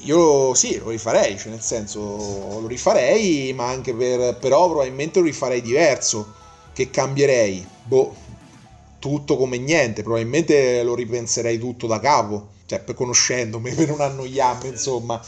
[0.00, 5.26] io sì, lo rifarei, cioè nel senso lo rifarei, ma anche per, però probabilmente lo
[5.26, 6.34] rifarei diverso.
[6.72, 7.66] Che cambierei?
[7.82, 8.14] Boh,
[8.98, 15.20] tutto come niente, probabilmente lo ripenserei tutto da capo, cioè conoscendomi, per non annoiarmi, insomma.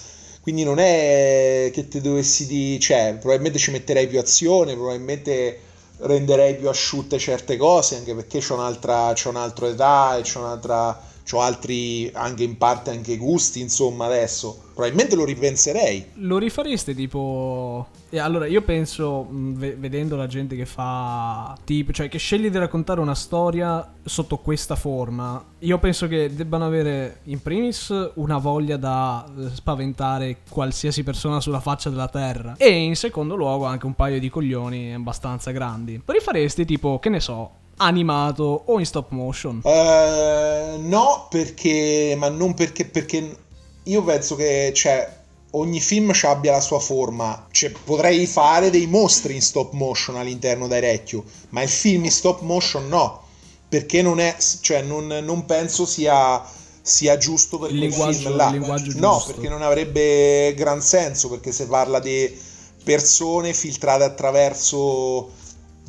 [0.43, 5.61] Quindi non è che ti dovessi dire, cioè probabilmente ci metterei più azione, probabilmente
[5.99, 11.01] renderei più asciutte certe cose, anche perché c'ho un'altra, c'ho un'altra età e c'ho un'altra
[11.31, 16.07] ho altri anche in parte anche gusti, insomma, adesso probabilmente lo ripenserei.
[16.15, 22.19] Lo rifareste tipo e allora io penso vedendo la gente che fa tipo, cioè che
[22.19, 28.11] sceglie di raccontare una storia sotto questa forma, io penso che debbano avere in primis
[28.17, 33.87] una voglia da spaventare qualsiasi persona sulla faccia della terra e in secondo luogo anche
[33.87, 36.03] un paio di coglioni abbastanza grandi.
[36.05, 39.61] Lo rifaresti tipo, che ne so, animato o in stop motion?
[39.63, 43.37] Uh, no, perché, ma non perché, perché
[43.83, 45.21] io penso che, cioè,
[45.53, 47.47] ogni film abbia la sua forma.
[47.51, 52.11] Cioè, potrei fare dei mostri in stop motion all'interno di Recchio, ma il film in
[52.11, 53.23] stop motion no,
[53.69, 58.47] perché non è, cioè, non, non penso sia sia giusto per il linguaggio, là.
[58.49, 62.51] Il linguaggio no, perché non avrebbe gran senso, perché se parla di
[62.83, 65.31] persone filtrate attraverso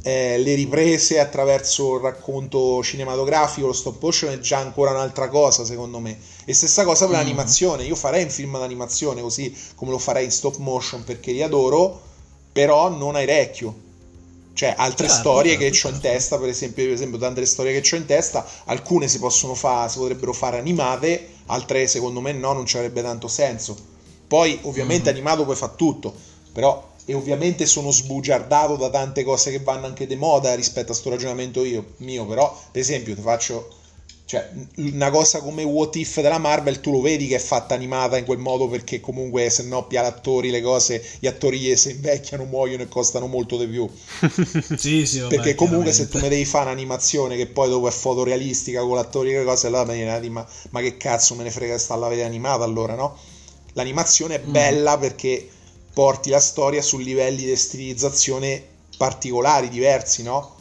[0.05, 5.63] eh, le riprese attraverso il racconto cinematografico, lo stop motion è già ancora un'altra cosa
[5.63, 6.17] secondo me.
[6.43, 7.19] E stessa cosa per mm.
[7.19, 11.41] l'animazione, io farei un film d'animazione così come lo farei in stop motion perché li
[11.41, 12.01] adoro,
[12.51, 13.91] però non hai recchio.
[14.53, 15.87] Cioè, altre certo, storie certo, che certo.
[15.87, 19.17] ho in testa, per esempio, per esempio, tante storie che ho in testa, alcune si
[19.17, 23.75] possono fare, si potrebbero fare animate, altre secondo me no, non ci avrebbe tanto senso.
[24.27, 25.13] Poi, ovviamente, mm.
[25.13, 26.13] animato puoi fare tutto,
[26.51, 30.93] però e ovviamente sono sbugiardato da tante cose che vanno anche di moda rispetto a
[30.93, 33.81] questo ragionamento io, mio, però per esempio ti faccio
[34.25, 38.17] cioè, una cosa come What If della Marvel tu lo vedi che è fatta animata
[38.17, 42.45] in quel modo perché comunque se no pia attori le cose gli attori se invecchiano
[42.45, 43.87] muoiono e costano molto di più
[44.77, 47.91] sì, sì, vabbè, perché comunque se tu mi devi fare un'animazione che poi dopo è
[47.91, 51.77] fotorealistica con l'attori e le cose allora me ma, ma che cazzo me ne frega
[51.77, 53.17] sta la vedere animata allora no?
[53.73, 54.51] l'animazione è mm.
[54.51, 54.99] bella mm.
[55.01, 55.49] perché
[55.93, 58.63] porti la storia su livelli di stilizzazione
[58.97, 60.55] particolari, diversi, no?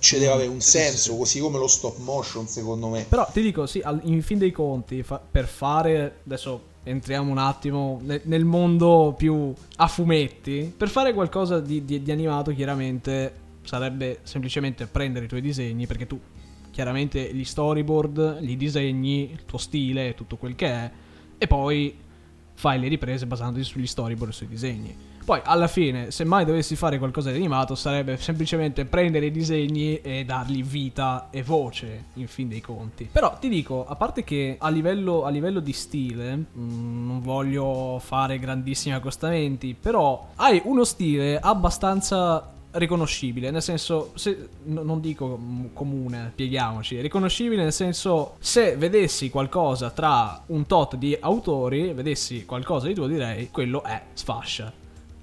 [0.00, 3.06] ci deve avere un senso, così come lo stop motion, secondo me.
[3.08, 7.98] Però ti dico, sì, in fin dei conti, fa- per fare adesso entriamo un attimo
[8.02, 10.72] ne- nel mondo più a fumetti.
[10.76, 16.06] Per fare qualcosa di, di- di animato, chiaramente sarebbe semplicemente prendere i tuoi disegni, perché
[16.06, 16.18] tu
[16.70, 20.90] chiaramente gli storyboard, li disegni, il tuo stile, tutto quel che è,
[21.38, 21.96] e poi
[22.58, 24.96] fai le riprese basandoti sugli storyboard e sui disegni.
[25.24, 30.00] Poi alla fine, se mai dovessi fare qualcosa di animato, sarebbe semplicemente prendere i disegni
[30.00, 33.08] e dargli vita e voce, in fin dei conti.
[33.12, 38.00] Però ti dico, a parte che a livello, a livello di stile, mm, non voglio
[38.00, 45.38] fare grandissimi accostamenti, però hai uno stile abbastanza riconoscibile, nel senso, se, no- non dico
[45.72, 52.86] comune, spieghiamoci, riconoscibile nel senso, se vedessi qualcosa tra un tot di autori, vedessi qualcosa
[52.86, 54.72] di tuo, direi, quello è sfascia.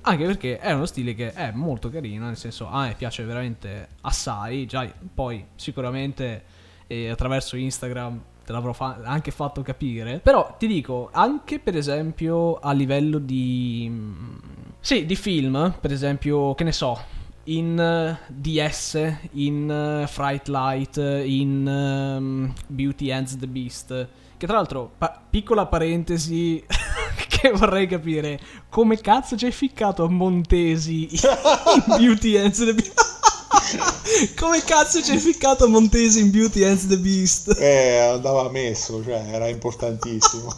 [0.08, 3.88] Anche perché è uno stile che è molto carino, nel senso a me piace veramente
[4.02, 6.44] assai, già poi sicuramente
[6.88, 10.20] eh, attraverso Instagram te l'avrò fa- anche fatto capire.
[10.20, 13.88] Però ti dico, anche per esempio a livello di...
[13.90, 14.36] mm,
[14.80, 17.00] Sì, di film, per esempio, che ne so,
[17.46, 24.08] in eh, DS, in eh, Fright Light, in ehm, Beauty and the Beast.
[24.38, 26.64] Che tra l'altro, pa- piccola parentesi
[27.28, 28.40] che vorrei capire,
[28.70, 33.14] come cazzo ci hai ficcato Montesi in Beauty and the Beast?
[34.36, 37.56] come cazzo ci hai ficcato Montesi in Beauty and the Beast?
[37.60, 40.54] Eh, andava messo, cioè era importantissimo.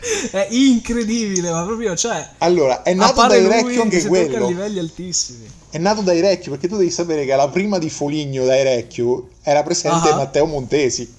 [0.30, 2.26] È incredibile, ma proprio, cioè...
[2.38, 4.48] Allora, è nato dai che anche tocca a quello.
[4.48, 5.46] livelli altissimi.
[5.70, 9.28] È nato dai Recchio perché tu devi sapere che alla prima di Foligno dai Recchio
[9.42, 10.16] era presente Ah.
[10.16, 11.16] Matteo Montesi.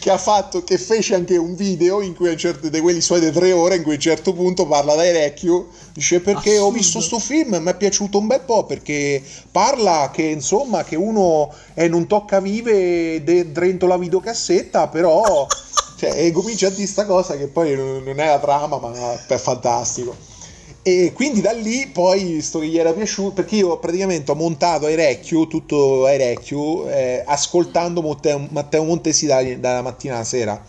[0.00, 3.20] che ha fatto, che fece anche un video in cui a certo, di quelli suoi
[3.20, 6.68] di tre ore in cui a un certo punto parla dai Recchio dice perché ho
[6.68, 6.78] Assurdo.
[6.78, 9.22] visto sto film e mi è piaciuto un bel po' perché
[9.52, 15.46] parla che insomma che uno eh, non tocca vive de- dentro la videocassetta però
[16.00, 19.36] cioè, e comincia a dire sta cosa che poi non è la trama ma è
[19.36, 20.16] fantastico
[20.82, 24.86] e quindi da lì poi, visto che gli era piaciuto, perché io praticamente ho montato
[24.86, 30.64] Airecchio, tutto Airecchio, eh, ascoltando Matteo, Matteo Montesi da- dalla mattina alla sera.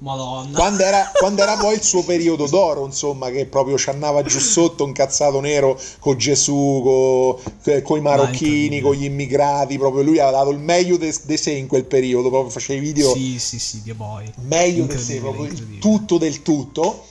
[0.00, 0.56] Madonna.
[0.58, 4.38] Quando era, quando era poi il suo periodo d'oro, insomma, che proprio ci andava giù
[4.38, 7.38] sotto un cazzato nero con Gesù,
[7.82, 11.66] con i marocchini, con gli immigrati, proprio lui aveva dato il meglio di sé in
[11.66, 14.30] quel periodo, proprio faceva i video Sì, sì, sì, Dio boy.
[14.42, 17.04] meglio di sé, proprio il tutto del tutto,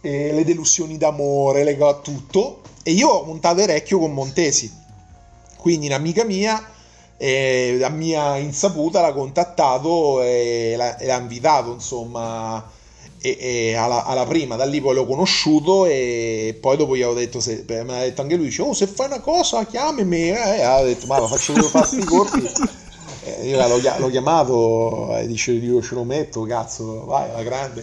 [0.00, 2.60] eh, le delusioni d'amore, le co- tutto.
[2.82, 4.70] E io ho montato Erecchio con Montesi,
[5.56, 6.62] quindi un'amica mia,
[7.24, 12.62] eh, a mia insaputa, l'ha contattato e l'ha, e l'ha invitato, insomma,
[13.18, 14.56] e- e alla, alla prima.
[14.56, 18.00] Da lì poi l'ho conosciuto e poi dopo gli avevo detto, se, beh, mi ha
[18.00, 21.18] detto anche lui, dice, oh se fai una cosa chiamami, eh, e ho detto, ma
[21.18, 22.42] lo faccio io fare sti corpi.
[23.26, 27.80] Eh, io l'ho, l'ho chiamato e dice io ce lo metto, cazzo, vai, alla grande.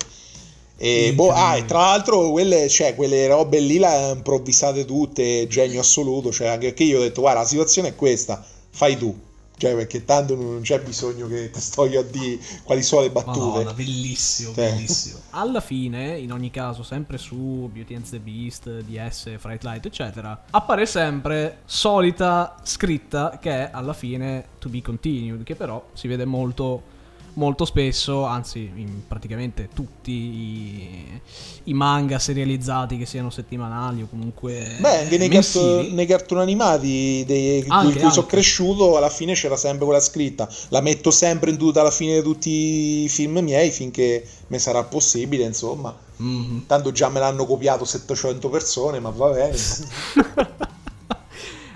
[0.78, 5.48] E, boh, ah, e tra l'altro quelle, cioè, quelle robe lì le ha improvvisate tutte,
[5.48, 9.16] genio assoluto, cioè anche perché io ho detto guarda la situazione è questa, fai tu,
[9.62, 13.12] cioè perché tanto non c'è bisogno che ti sto io a dire quali sono le
[13.12, 13.38] battute.
[13.38, 14.72] Madonna, bellissimo, Cioè.
[14.72, 15.20] bellissimo.
[15.30, 20.46] Alla fine, in ogni caso, sempre su Beauty and the Beast, DS, Fright Light, eccetera,
[20.50, 26.26] appare sempre solita scritta che è alla fine to be continued, che però si vede
[26.26, 26.91] molto
[27.34, 31.22] molto spesso, anzi in praticamente tutti i,
[31.66, 37.24] i manga serializzati che siano settimanali o comunque Beh, anche nei, carto- nei cartoni animati
[37.26, 38.36] dei, Anche, in cui sono anche.
[38.36, 40.48] cresciuto, alla fine c'era sempre quella scritta.
[40.70, 42.50] La metto sempre in tutta alla fine di tutti
[43.04, 45.96] i film miei finché mi sarà possibile, insomma.
[46.18, 46.66] Mhm.
[46.68, 49.58] Tanto già me l'hanno copiato 700 persone, ma va bene.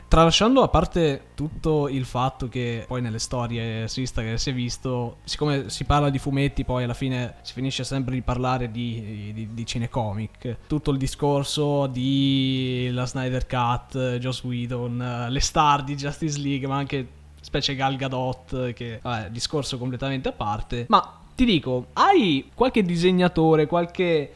[0.08, 5.18] Tralasciando a parte tutto il fatto che poi nelle storie su Instagram si è visto,
[5.24, 9.54] siccome si parla di fumetti, poi alla fine si finisce sempre di parlare di, di,
[9.54, 10.58] di cinecomic.
[10.68, 16.78] Tutto il discorso di la Snyder Cut, Joss Whedon, le star di Justice League, ma
[16.78, 17.08] anche
[17.42, 20.86] specie Gal Gadot, che vabbè, discorso completamente a parte.
[20.88, 24.32] Ma ti dico, hai qualche disegnatore, qualche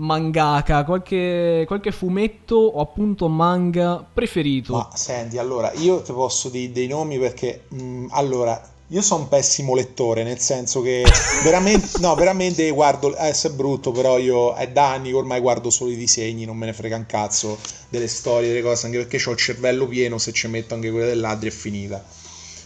[0.00, 4.74] mangaka, qualche, qualche fumetto o appunto manga preferito?
[4.74, 9.28] Ma senti, allora, io ti posso dire dei nomi perché, mh, allora, io sono un
[9.28, 11.04] pessimo lettore, nel senso che
[11.44, 15.40] veramente, no, veramente guardo, eh, se è brutto, però io è da anni che ormai
[15.40, 18.98] guardo solo i disegni, non me ne frega un cazzo delle storie, delle cose, anche
[18.98, 22.02] perché ho il cervello pieno, se ci metto anche quelle del ladri è finita.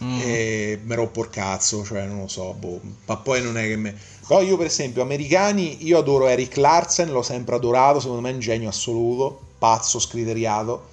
[0.02, 0.20] Mm.
[0.22, 3.76] E mi rompo il cazzo, cioè non lo so, boh, ma poi non è che
[3.76, 3.94] me...
[4.26, 8.32] Però io per esempio, americani, io adoro Eric Larsen, l'ho sempre adorato, secondo me è
[8.34, 10.92] un genio assoluto, pazzo, scriteriato.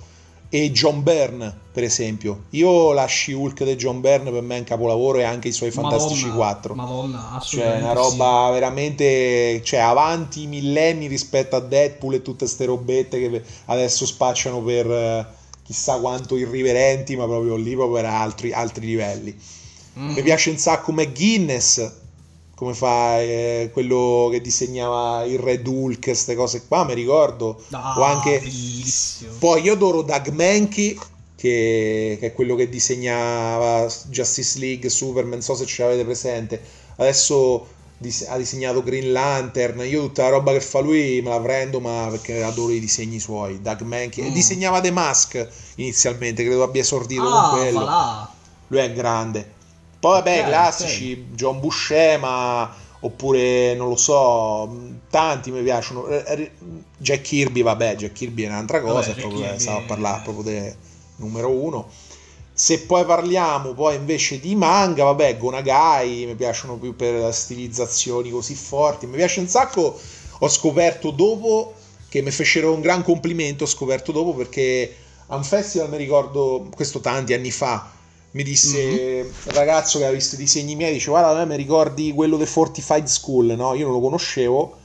[0.53, 2.43] e John Byrne, per esempio.
[2.49, 5.71] Io la She-Hulk di John Byrne per me è un capolavoro e anche i suoi
[5.71, 6.73] Fantastici Madonna, 4.
[6.75, 7.84] Madonna, Cioè, assolutamente.
[7.84, 9.61] una roba veramente.
[9.63, 15.25] Cioè, avanti millenni rispetto a Deadpool e tutte ste robette che adesso spacciano per eh,
[15.63, 19.34] chissà quanto irriverenti, ma proprio lì proprio era altri, altri livelli.
[19.99, 20.09] Mm.
[20.15, 21.91] Mi piace un sacco McGuinness,
[22.62, 27.59] come fa eh, quello che disegnava il Red Hulk, queste cose qua, mi ricordo.
[27.72, 28.38] Ah, o anche.
[28.39, 29.32] bellissimo.
[29.39, 30.95] Poi io adoro Doug Mankey,
[31.36, 36.62] che, che è quello che disegnava Justice League, Superman, non so se ce l'avete presente.
[36.97, 37.66] Adesso
[37.97, 39.80] dis- ha disegnato Green Lantern.
[39.80, 43.20] Io tutta la roba che fa lui me la prendo, ma perché adoro i disegni
[43.20, 43.59] suoi.
[43.59, 44.30] Doug Mankey.
[44.30, 44.34] Mm.
[44.34, 45.47] Disegnava The Mask
[45.78, 47.80] inizialmente, credo abbia esordito Ah, con quello.
[47.80, 48.32] va là.
[48.68, 49.53] Lui è grande.
[50.01, 56.07] Poi vabbè, Ok, classici, John Buscema, oppure non lo so, tanti mi piacciono.
[56.07, 56.51] Eh, eh,
[56.97, 60.43] Jack Kirby, vabbè, Jack Kirby è un'altra cosa, Vabbè, proprio, Kirby- stavo a parlare proprio
[60.43, 60.75] del
[61.17, 61.87] numero uno.
[62.51, 68.55] Se poi parliamo poi invece di manga, vabbè, Gonagai, mi piacciono più per stilizzazioni così
[68.55, 69.05] forti.
[69.05, 69.99] Mi piace un sacco,
[70.39, 71.75] ho scoperto dopo
[72.09, 74.95] che mi fecero un gran complimento, ho scoperto dopo perché
[75.27, 77.99] a un festival mi ricordo, questo tanti anni fa,
[78.32, 81.55] mi disse il ragazzo che aveva visto i disegni miei, dice guarda, a me mi
[81.57, 83.73] ricordi quello The Fortified School, no?
[83.73, 84.77] Io non lo conoscevo.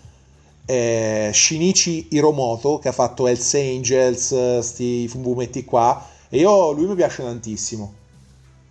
[0.65, 6.87] Eh, Shinichi Hiromoto che ha fatto Hells Angels, eh, sti fumetti qua, e io lui
[6.87, 7.95] mi piace tantissimo.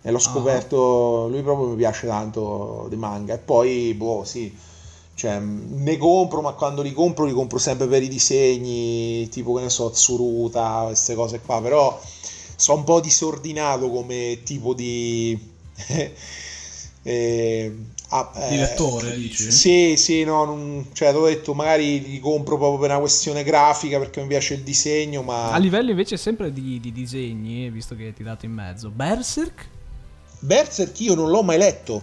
[0.02, 3.34] E l'ho scoperto, lui proprio mi piace tanto di manga.
[3.34, 4.54] E poi, boh, sì,
[5.14, 9.62] cioè, ne compro, ma quando li compro, li compro sempre per i disegni, tipo che
[9.62, 11.60] ne so, Tsuruta, queste cose qua.
[11.60, 11.98] Però
[12.56, 15.38] sono un po' disordinato come tipo di.
[17.02, 17.76] eh,
[18.08, 19.50] ah, Di eh, lettore, dici?
[19.52, 23.98] Sì, sì, no, non- cioè, t'ho detto, magari li compro proprio per una questione grafica
[23.98, 25.52] perché mi piace il disegno, ma.
[25.52, 29.68] A livello invece sempre di, di disegni, visto che ti dato in mezzo, Berserk?
[30.40, 32.02] Berserk io non l'ho mai letto.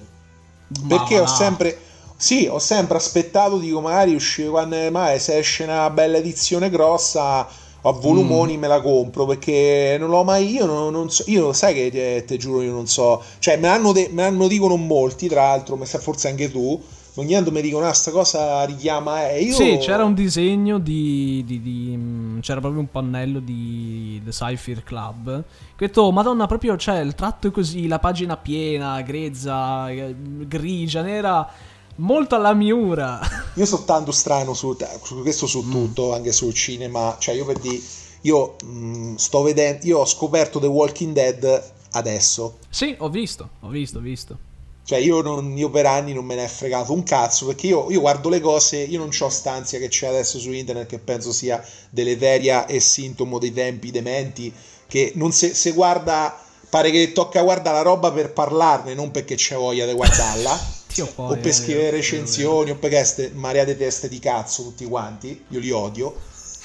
[0.82, 1.78] Ma Perché va ho sempre.
[2.16, 7.46] Sì, ho sempre aspettato, dico, magari uscire quando mai se esce una bella edizione grossa
[7.86, 11.74] a volumoni me la compro perché non l'ho mai io non, non so io sai
[11.74, 15.28] che te, te giuro io non so cioè me l'hanno, de- me l'hanno dicono molti
[15.28, 16.82] tra l'altro ma forse anche tu
[17.16, 21.44] ogni tanto mi dicono ah sta cosa richiama eh io Sì, c'era un disegno di,
[21.46, 25.44] di- di- mm, c'era proprio un pannello di The Cypher Club.
[25.76, 30.16] Che ho detto, madonna, proprio c'è il tratto è così, la pagina piena, grezza, eh,
[30.48, 31.48] grigia, nera,
[31.96, 33.20] molto alla Miura.
[33.56, 37.16] Io sono tanto strano su, su questo su tutto, anche sul cinema.
[37.20, 37.80] Cioè, io per dire,
[38.22, 42.58] io mh, sto vedendo, io ho scoperto The Walking Dead adesso.
[42.70, 44.38] sì, ho visto, ho visto, ho visto.
[44.86, 47.90] Cioè, io, non- io per anni non me ne è fregato un cazzo perché io,
[47.90, 51.32] io guardo le cose, io non ho stanzia che c'è adesso su internet che penso
[51.32, 54.54] sia deleteria e sintomo dei tempi dementi.
[54.86, 56.38] Che non se, se guarda,
[56.70, 60.82] pare che tocca guardare la roba per parlarne, non perché c'è voglia di guardarla.
[61.02, 64.64] Poi, o per eh, scrivere vero, recensioni o perché ste marea di teste di cazzo
[64.64, 65.46] tutti quanti.
[65.50, 66.16] Io li odio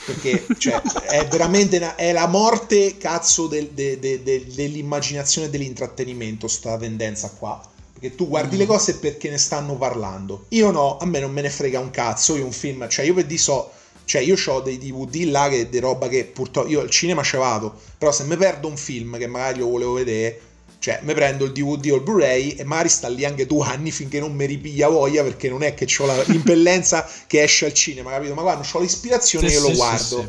[0.04, 5.50] perché cioè, è veramente una- è la morte cazzo del- de- de- de- dell'immaginazione e
[5.50, 7.60] dell'intrattenimento sta tendenza qua.
[7.92, 8.58] Perché tu guardi Mm.
[8.60, 10.44] le cose perché ne stanno parlando.
[10.50, 13.14] Io no a me non me ne frega un cazzo io un film cioè io
[13.14, 13.70] per di so
[14.04, 17.36] cioè io ho dei DVD là che di roba che purtroppo io al cinema ci
[17.36, 20.40] vado però se mi perdo un film che magari lo volevo vedere
[20.78, 23.90] cioè, mi prendo il DVD o il Blu-ray e magari sta lì anche due anni
[23.90, 27.72] finché non mi ripiglia voglia perché non è che ho la- l'impellenza che esce al
[27.74, 28.34] cinema, capito?
[28.34, 30.04] Ma guarda, ho l'ispirazione Sì, io lo sì, guardo.
[30.06, 30.28] sì.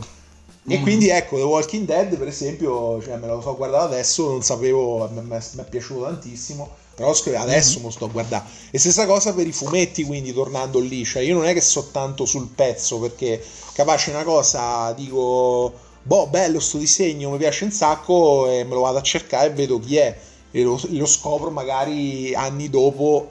[0.71, 0.81] E Mm.
[0.83, 5.09] quindi ecco, The Walking Dead, per esempio, cioè, me lo so guardato adesso, non sapevo,
[5.11, 8.45] mi è, piaciuto tantissimo, però sc- adesso me lo sto a guardare.
[8.69, 11.89] E stessa cosa per i fumetti, quindi tornando lì, cioè io non è che so
[11.91, 13.43] tanto sul pezzo, perché
[13.73, 15.73] capace una cosa, dico,
[16.03, 19.53] boh, bello sto disegno, mi piace un sacco, e me lo vado a cercare e
[19.53, 20.15] vedo chi è,
[20.51, 23.29] e lo, lo scopro magari anni dopo.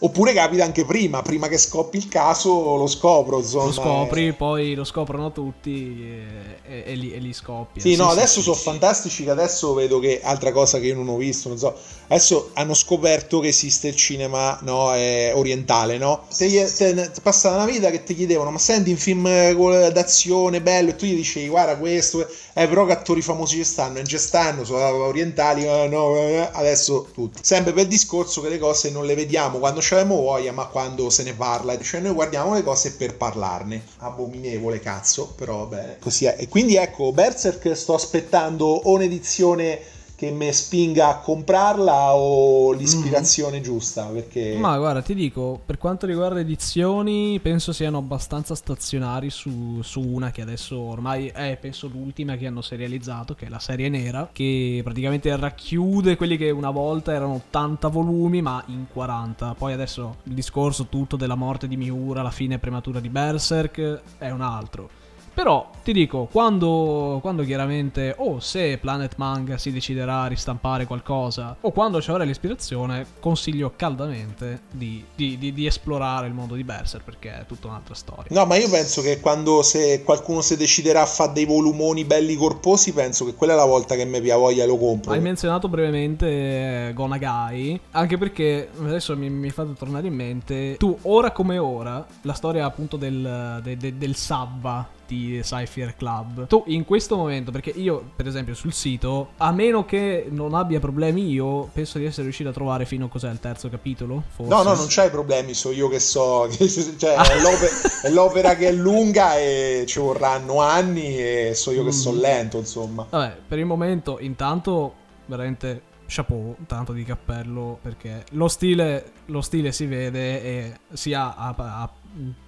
[0.00, 3.38] Oppure capita anche prima, prima che scoppi il caso lo scopro.
[3.38, 4.32] Insomma, Lo scopri, eh.
[4.32, 7.82] poi lo scoprono tutti e, e- e li, e li scoppia.
[7.82, 8.62] Sì, no, adesso sì, sono sì.
[8.62, 11.74] fantastici che adesso vedo che altra cosa che io non ho visto, non so.
[12.06, 16.26] Adesso hanno scoperto che esiste il cinema no, eh, orientale, no?
[16.36, 19.90] Te, te, te- passava una vita che ti chiedevano, ma senti un film eh, con-
[19.92, 22.20] d'azione bello e tu gli dicevi, guarda questo,
[22.54, 26.48] eh, però che attori famosi ci stanno, non ci stanno, sono orientali, eh, no, eh,
[26.52, 27.40] adesso tutti.
[27.42, 31.10] Sempre per il discorso che le cose non le vediamo quando abbiamo voglia, ma quando
[31.10, 31.78] se ne parla.
[31.80, 33.82] Cioè noi guardiamo le cose per parlarne.
[33.98, 35.96] Abominevole cazzo, però va bene.
[35.98, 36.36] Così è.
[36.38, 39.80] E quindi ecco, Berserk sto aspettando o un'edizione
[40.18, 44.06] che mi spinga a comprarla o l'ispirazione giusta?
[44.06, 44.56] Perché...
[44.58, 50.32] Ma guarda, ti dico, per quanto riguarda edizioni, penso siano abbastanza stazionari su, su una
[50.32, 54.80] che adesso ormai è, penso, l'ultima che hanno serializzato, che è la serie nera, che
[54.82, 59.54] praticamente racchiude quelli che una volta erano 80 volumi, ma in 40.
[59.56, 64.30] Poi adesso il discorso tutto della morte di Miura, la fine prematura di Berserk, è
[64.30, 65.06] un altro.
[65.38, 71.56] Però ti dico, quando, quando chiaramente, o se Planet Manga si deciderà a ristampare qualcosa,
[71.60, 76.64] o quando ci avrà l'ispirazione, consiglio caldamente di, di, di, di esplorare il mondo di
[76.64, 78.24] Berserk perché è tutta un'altra storia.
[78.30, 82.34] No, ma io penso che quando se qualcuno si deciderà a fare dei volumoni belli
[82.34, 85.12] corposi, penso che quella è la volta che mi pia voglia lo compro.
[85.12, 91.30] Hai menzionato brevemente Gonagai, anche perché adesso mi, mi fate tornare in mente, tu ora
[91.30, 96.46] come ora, la storia appunto del, de, de, del Sabba di Cypher Club.
[96.46, 100.78] Tu in questo momento, perché io per esempio sul sito, a meno che non abbia
[100.78, 104.22] problemi io, penso di essere riuscito a trovare fino a cos'è il terzo capitolo?
[104.28, 104.52] Forse.
[104.52, 107.70] No, no, non c'hai problemi, so io che so, che, cioè, è, l'opera,
[108.02, 111.92] è, l'opera, che è lunga e ci vorranno anni e so io che mm.
[111.92, 113.06] sono lento, insomma.
[113.08, 114.94] Vabbè, per il momento intanto
[115.24, 121.54] veramente chapeau, tanto di cappello, perché lo stile, lo stile si vede e sia a,
[121.56, 121.90] a,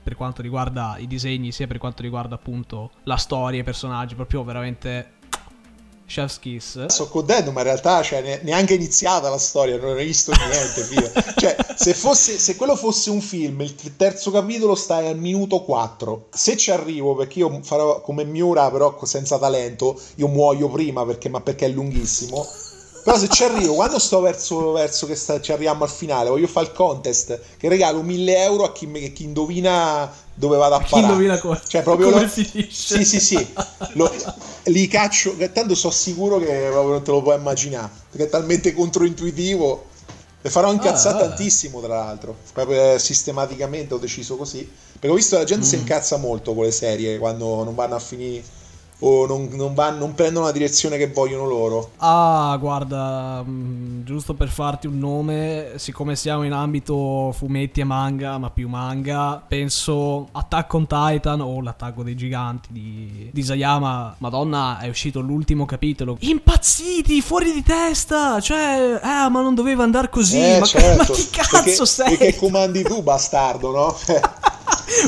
[0.02, 4.42] per quanto riguarda i disegni, sia per quanto riguarda appunto la storia, i personaggi, proprio
[4.42, 5.18] veramente
[6.10, 6.86] Chef's Kiss.
[6.86, 11.12] So codendo, ma in realtà cioè, neanche iniziata la storia, non ho visto niente.
[11.36, 16.26] cioè, se, fosse, se quello fosse un film, il terzo capitolo stai al minuto 4.
[16.30, 21.28] Se ci arrivo, perché io farò come Miura, però senza talento, io muoio prima perché,
[21.28, 22.44] ma perché è lunghissimo
[23.02, 26.46] però se ci arrivo, quando sto verso, verso che sta, ci arriviamo al finale, voglio
[26.46, 30.90] fare il contest che regalo 1000 euro a chi, chi indovina dove vado a parare.
[30.90, 33.02] Chi indovina come, cioè, proprio come lo, finisce.
[33.02, 33.46] Sì, sì, sì.
[33.92, 34.10] Lo,
[34.64, 38.72] li caccio, tanto sono sicuro che proprio non te lo puoi immaginare, perché è talmente
[38.72, 39.88] controintuitivo.
[40.42, 42.34] E farò incazzare ah, tantissimo, tra l'altro.
[42.54, 44.66] Proprio eh, sistematicamente ho deciso così.
[44.92, 45.68] Perché ho visto che la gente mm.
[45.68, 48.42] si incazza molto con le serie quando non vanno a finire
[49.00, 51.90] o non, non, van, non, prendono la direzione che vogliono loro?
[51.98, 58.38] Ah, guarda, mm, giusto per farti un nome, siccome siamo in ambito fumetti e manga,
[58.38, 64.16] ma più manga, penso Attack on Titan o l'attacco dei giganti di, di Sayama.
[64.18, 66.16] Madonna, è uscito l'ultimo capitolo.
[66.20, 68.40] Impazziti, fuori di testa!
[68.40, 70.40] Cioè, eh, ma non doveva andare così.
[70.40, 72.16] Eh, ma, certo, ma chi cazzo perché, sei?
[72.16, 73.96] Perché comandi tu, bastardo, no?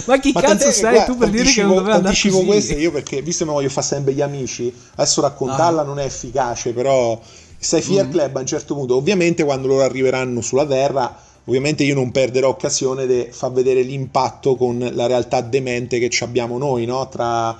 [0.06, 2.46] Ma chi Ma cazzo sei guarda, tu per dire che non doveva andare anticipo così?
[2.46, 5.84] questo io perché, visto che voglio fare sempre gli amici, adesso raccontarla ah.
[5.84, 7.20] non è efficace, però
[7.58, 8.10] stai Fear mm.
[8.10, 12.48] Club a un certo punto, ovviamente quando loro arriveranno sulla Terra, ovviamente io non perderò
[12.48, 17.08] occasione di far vedere l'impatto con la realtà demente che abbiamo noi, no?
[17.08, 17.58] Tra,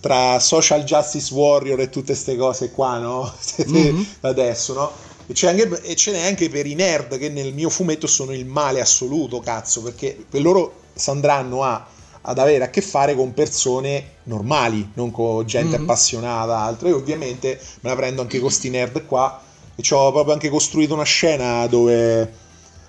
[0.00, 3.32] tra social justice warrior e tutte queste cose qua, no?
[3.68, 4.02] Mm-hmm.
[4.20, 4.92] Adesso, no?
[5.26, 8.32] E, c'è anche, e ce n'è anche per i nerd che nel mio fumetto sono
[8.32, 11.86] il male assoluto, cazzo, perché per loro andranno a,
[12.22, 15.82] ad avere a che fare con persone normali, non con gente mm-hmm.
[15.82, 16.88] appassionata, altro.
[16.88, 19.42] E ovviamente me la prendo anche con sti nerd qua.
[19.74, 22.32] E ci ho proprio anche costruito una scena dove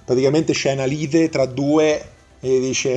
[0.06, 2.94] praticamente c'è una lite tra due e dice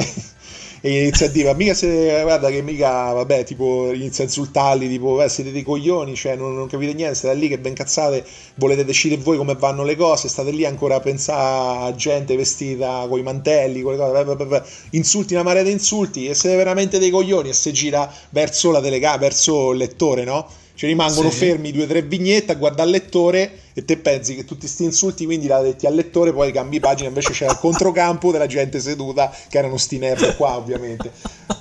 [0.80, 5.22] e inizia a dire mica se guarda che mica vabbè tipo inizia a insultarli tipo
[5.22, 8.24] eh, siete dei coglioni cioè non, non, capite niente state lì che ben cazzate
[8.54, 13.06] volete decidere voi come vanno le cose state lì ancora a pensare a gente vestita
[13.08, 16.34] con i mantelli con le cose beh, beh, beh, insulti una marea di insulti e
[16.34, 20.46] siete veramente dei coglioni e si gira verso la telecamera verso il lettore no?
[20.78, 21.38] Ci rimangono sì.
[21.38, 24.84] fermi due o tre vignette a guardare il lettore e te pensi che tutti questi
[24.84, 28.78] insulti quindi la detti al lettore poi cambi pagina invece c'era il controcampo della gente
[28.78, 31.10] seduta che erano sti nerd qua ovviamente.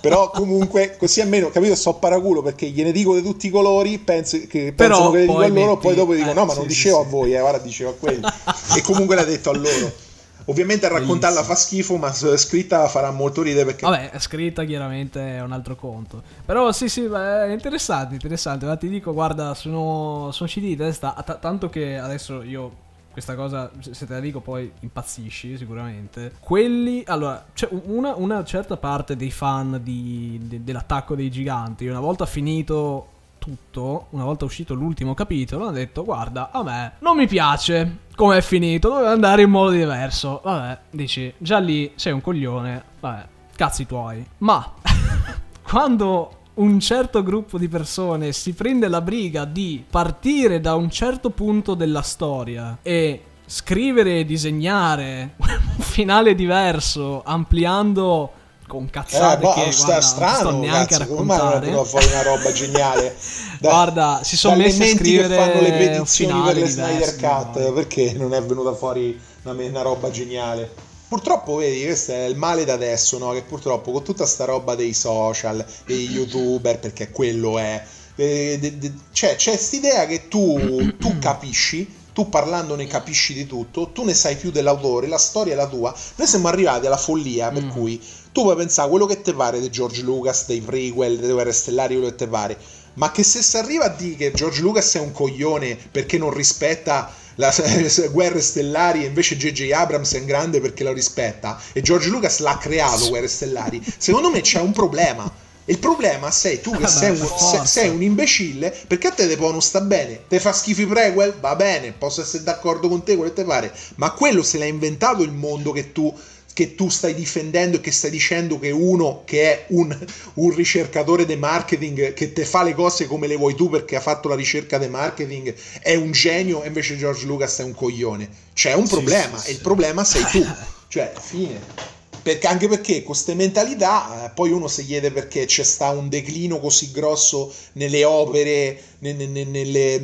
[0.01, 4.37] Però comunque così almeno capito so paraculo perché gliene dico di tutti i colori penso,
[4.47, 5.77] che pensano che le dico a loro metti...
[5.81, 7.89] poi dopo dico eh, no ma sì, non dicevo sì, a voi eh, ora dicevo
[7.89, 8.21] a quelli.
[8.77, 10.05] E comunque l'ha detto a loro
[10.49, 11.53] Ovviamente a raccontarla Bellissimo.
[11.53, 13.85] fa schifo, ma scritta farà molto ridere perché...
[13.85, 16.21] Vabbè, scritta chiaramente è un altro conto.
[16.45, 18.65] Però sì, sì, è interessante, interessante.
[18.65, 22.85] Ma ti dico, guarda, sono, sono CD di testa, t- tanto che adesso io
[23.17, 26.33] questa cosa, se te la dico poi impazzisci sicuramente.
[26.39, 31.99] Quelli, allora, c'è una, una certa parte dei fan di, de, dell'attacco dei giganti, una
[31.99, 37.25] volta finito tutto, una volta uscito l'ultimo capitolo, hanno detto guarda, a me non mi
[37.27, 40.41] piace come è finito, doveva andare in modo diverso.
[40.43, 44.25] Vabbè, dici, già lì sei un coglione, vabbè, cazzi tuoi.
[44.39, 44.73] Ma
[45.61, 51.29] quando un certo gruppo di persone si prende la briga di partire da un certo
[51.29, 58.31] punto della storia e scrivere e disegnare un finale diverso, ampliando
[58.67, 61.59] con cazzate eh, boh, che guarda, strano, non sto neanche cazzo, a raccontare.
[61.61, 63.15] venuta fuori una roba geniale?
[63.59, 67.57] Da- Guarda, si sono messi a scrivere che fanno le petizioni per le Snyder Cut,
[67.59, 67.71] no?
[67.73, 70.71] perché non è venuta fuori una, una roba geniale?
[71.07, 73.31] Purtroppo, vedi, questo è il male da adesso, no?
[73.31, 77.81] Che purtroppo con tutta sta roba dei social, dei youtuber, perché quello è...
[78.17, 83.45] eh, de- de- cioè, c'è quest'idea che tu, tu capisci, tu parlando ne capisci di
[83.47, 85.95] tutto, tu ne sai più dell'autore, la storia è la tua.
[86.15, 87.69] Noi siamo arrivati alla follia per Mm.
[87.69, 88.01] cui
[88.37, 91.95] tu puoi pensare quello che ti pare di George Lucas, dei prequel, dei Guerre Stellari,
[91.95, 92.55] quello che ti pare.
[92.93, 96.31] Ma che se si arriva a dire che George Lucas è un coglione perché non
[96.31, 97.51] rispetta la
[98.11, 99.71] Guerre Stellari e invece J.J.
[99.71, 104.29] Abrams è un grande perché lo rispetta e George Lucas l'ha creato Guerre Stellari, secondo
[104.29, 105.45] me c'è un problema.
[105.65, 109.27] Il problema sei tu che Vabbè, sei, un, se- sei un imbecille perché a te
[109.27, 110.21] te può non sta bene.
[110.27, 111.33] Te fa schifo i prequel?
[111.41, 113.73] Va bene, posso essere d'accordo con te, quello che te pare.
[113.95, 116.13] Ma quello se l'ha inventato il mondo che tu
[116.57, 119.95] che tu stai difendendo e che stai dicendo che uno che è un,
[120.33, 123.99] un ricercatore di marketing che te fa le cose come le vuoi tu perché ha
[123.99, 128.27] fatto la ricerca di marketing è un genio e invece George Lucas è un coglione.
[128.55, 129.61] C'è un Sì, problema sì, e il sì.
[129.61, 130.43] problema sei tu.
[130.89, 131.85] Cioè, fine.
[132.23, 136.09] Perché, anche perché con queste mentalità eh, poi uno si chiede perché c'è sta un
[136.09, 139.99] declino così grosso nelle opere ne- ne- ne- nelle,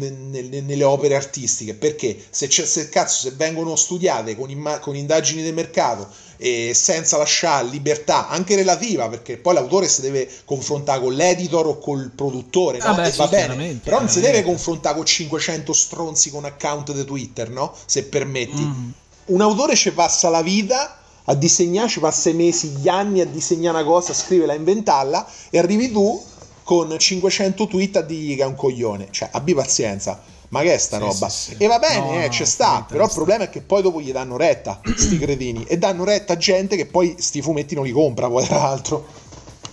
[0.61, 5.43] nelle- opere artistiche perché se, c'è, se cazzo se vengono studiate con, imma- con indagini
[5.43, 6.07] di mercato
[6.43, 11.77] e senza lasciare libertà anche relativa perché poi l'autore si deve confrontare con l'editor o
[11.77, 12.83] col produttore no?
[12.83, 16.43] Ah beh, e sì, va bene però non si deve confrontare con 500 stronzi con
[16.43, 17.73] account di Twitter no?
[17.85, 18.89] se permetti Mm.
[19.27, 23.25] un autore ci passa la vita a disegnare, ci passa i mesi, gli anni a
[23.25, 26.21] disegnare una cosa, a scriverla, a inventarla e arrivi tu
[26.63, 29.07] con 500 tweet a dirgli che è un coglione.
[29.11, 30.21] Cioè, abbi pazienza.
[30.53, 31.29] Ma che è sta Sì, roba?
[31.29, 31.63] sì, sì.
[31.63, 32.85] E va bene, No, eh, ci sta.
[32.87, 35.65] Però il problema è che poi dopo gli danno retta, sti cretini.
[35.65, 39.03] E danno retta a gente che poi sti fumetti non li compra, poi tra l'altro.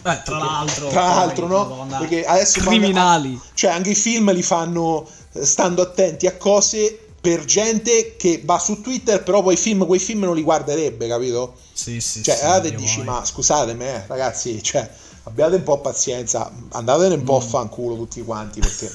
[0.03, 1.59] Eh, tra l'altro, Tra poi, l'altro, no?
[1.65, 1.99] Madonna.
[1.99, 3.39] Perché adesso criminali.
[3.53, 8.59] cioè, anche i film li fanno eh, stando attenti a cose per gente che va
[8.59, 11.57] su Twitter, però poi film, quei film non li guarderebbe, capito?
[11.75, 13.07] Sì, sì, Cioè, sì, e Dio dici, vuoi.
[13.07, 14.89] ma scusatemi, eh, ragazzi, cioè,
[15.25, 18.91] abbiate un po' pazienza, andatene un po' a fanculo tutti quanti, perché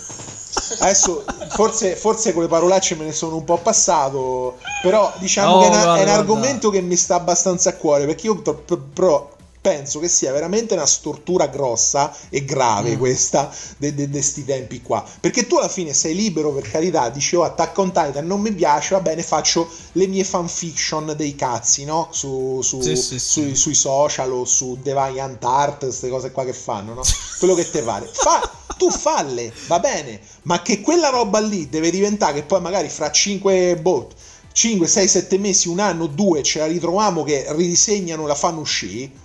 [0.80, 5.60] adesso forse, forse con le parolacce me ne sono un po' passato, però diciamo No,
[5.62, 6.20] che è, una- guarda, è un guarda.
[6.22, 8.64] argomento che mi sta abbastanza a cuore, perché io pro-
[8.94, 9.35] pro-
[9.66, 13.00] penso che sia veramente una stortura grossa e grave Mm.
[13.00, 17.42] questa di questi tempi qua, perché tu alla fine sei libero, per carità, dici, oh,
[17.44, 22.10] Attack on Titan non mi piace, va bene, faccio le mie fanfiction dei cazzi, no?
[22.12, 23.20] Su, su- Sì, sì, sì.
[23.20, 27.02] sui, sui social o su Deviant Art, queste cose qua che fanno, no?
[27.40, 28.08] Quello che te pare.
[28.12, 28.48] Fa,
[28.78, 33.10] tu falle, va bene, ma che quella roba lì deve diventare che poi magari fra
[33.10, 34.14] 5 bot
[34.52, 39.24] 5, 6, 7 mesi, un anno, due, ce la ritroviamo che ridisegnano, la fanno uscire.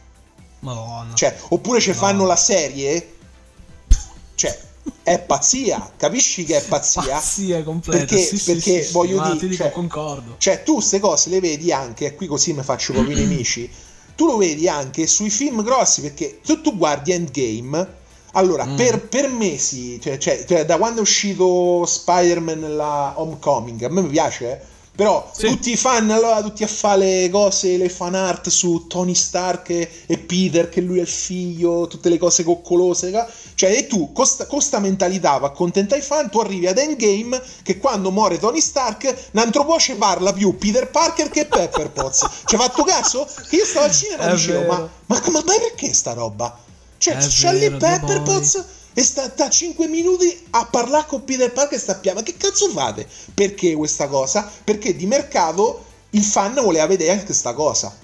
[0.61, 1.15] Madonna.
[1.15, 1.95] Cioè, oppure ci No.
[1.97, 3.15] fanno la serie.
[4.35, 4.59] Cioè,
[5.03, 7.03] è pazzia, capisci che è pazzia?
[7.03, 7.99] Pazzia completa.
[8.05, 10.37] Perché, sì, sì, perché sì, sì, voglio ma dire, cioè, concordo.
[10.39, 13.71] cioè, tu queste cose le vedi anche, e qui così mi faccio proprio i nemici.
[14.15, 17.99] Tu lo vedi anche sui film grossi, perché se tu guardi Endgame,
[18.33, 18.77] allora Mm.
[18.77, 24.03] per, per mesi, cioè, cioè, cioè, da quando è uscito Spider-Man la Homecoming, a me
[24.03, 24.61] mi piace, eh,
[25.01, 25.47] però Sì.
[25.47, 29.71] tutti i fan, allora, tutti a fare le cose, le fan art su Tony Stark
[29.71, 33.11] e, Peter, che lui è il figlio, tutte le cose coccolose,
[33.55, 36.77] cioè, e tu, con sta, con sta mentalità, per accontentare i fan, tu arrivi ad
[36.77, 39.31] Endgame che quando muore Tony Stark,
[39.79, 42.29] ci parla più Peter Parker che Pepper Potts.
[42.45, 43.27] Ci hai fatto caso?
[43.49, 46.59] Che io stavo al cinema e dicevo, ma, ma, ma, perché sta roba?
[46.99, 48.21] Cioè, c'è lì Pepper.
[48.21, 52.01] Potts e sta da 5 minuti a parlare con Peter Parker e sta.
[52.15, 53.07] Ma che cazzo fate?
[53.35, 54.51] Perché questa cosa?
[54.65, 57.97] Perché di mercato il fan voleva vedere anche questa cosa.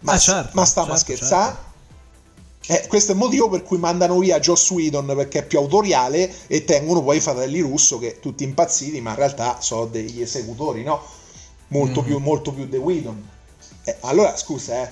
[0.00, 1.56] Ma, Eh, certo, ma sta certo, a scherzare?
[2.66, 6.32] Eh, questo è il motivo per cui mandano via Joss Whedon perché è più autoriale
[6.46, 10.82] e tengono poi i fratelli Russo che tutti impazziti ma in realtà sono degli esecutori,
[10.84, 11.02] no?
[11.68, 12.06] Molto Mhm.
[12.06, 13.28] più, molto più di Whedon.
[13.84, 14.90] Eh, allora, scusa, eh.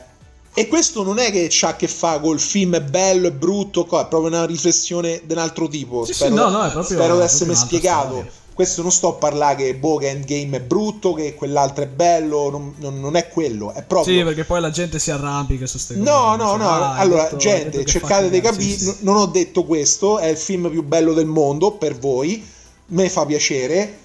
[0.52, 3.82] E questo non è che c'ha a che fa col film è bello e brutto,
[3.82, 6.04] è proprio una riflessione di un altro tipo.
[6.04, 8.06] Sì, sì, spero no, no, è proprio- spero è di essermi spiegato.
[8.08, 8.30] storia.
[8.52, 12.50] Questo non sto a parlare che boh, che Endgame è brutto, che quell'altro è bello,
[12.50, 14.18] non, non- non è quello, è proprio...
[14.18, 16.04] Sì, perché poi la gente si arrampica su queste cose.
[16.10, 16.68] No, no, no.
[16.68, 18.56] "Ah, allora, detto- gente, cercate di cagare".
[18.56, 18.76] capire.
[18.78, 18.96] Sì, sì.
[19.00, 20.18] Non ho detto questo.
[20.18, 22.44] È il film più bello del mondo per voi.
[22.86, 23.99] Me fa piacere.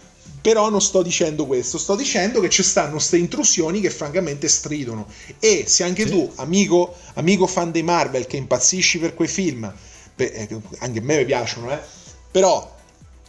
[0.46, 1.80] Però non sto dicendo questo.
[1.80, 5.08] Sto dicendo che ci stanno queste intrusioni che francamente stridono.
[5.40, 6.12] E se anche Sì.
[6.12, 9.74] tu, amico, amico fan dei Marvel, che impazzisci per quei film,
[10.14, 10.48] per- eh,
[10.82, 11.80] anche a me mi piacciono, eh.
[12.30, 12.72] Però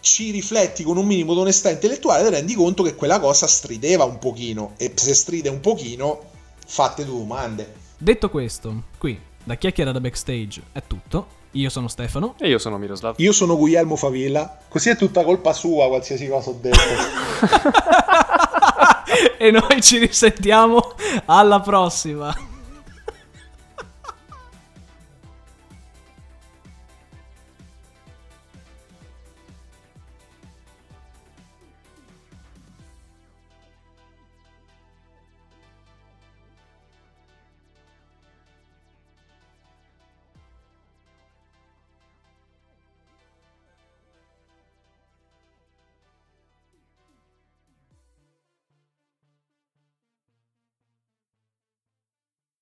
[0.00, 4.04] ci rifletti con un minimo di onestà intellettuale, ti rendi conto che quella cosa strideva
[4.04, 4.74] un pochino.
[4.76, 6.22] E se stride un pochino,
[6.66, 7.72] fatte due domande.
[7.96, 11.35] Detto questo, qui Da chiacchiera da backstage è tutto.
[11.56, 12.34] Io sono Stefano.
[12.38, 13.14] E io sono Miroslav.
[13.18, 16.78] Io sono Guglielmo Favilla, così è tutta colpa sua qualsiasi cosa ho detto.
[19.38, 20.92] e noi ci risentiamo
[21.24, 22.34] alla prossima.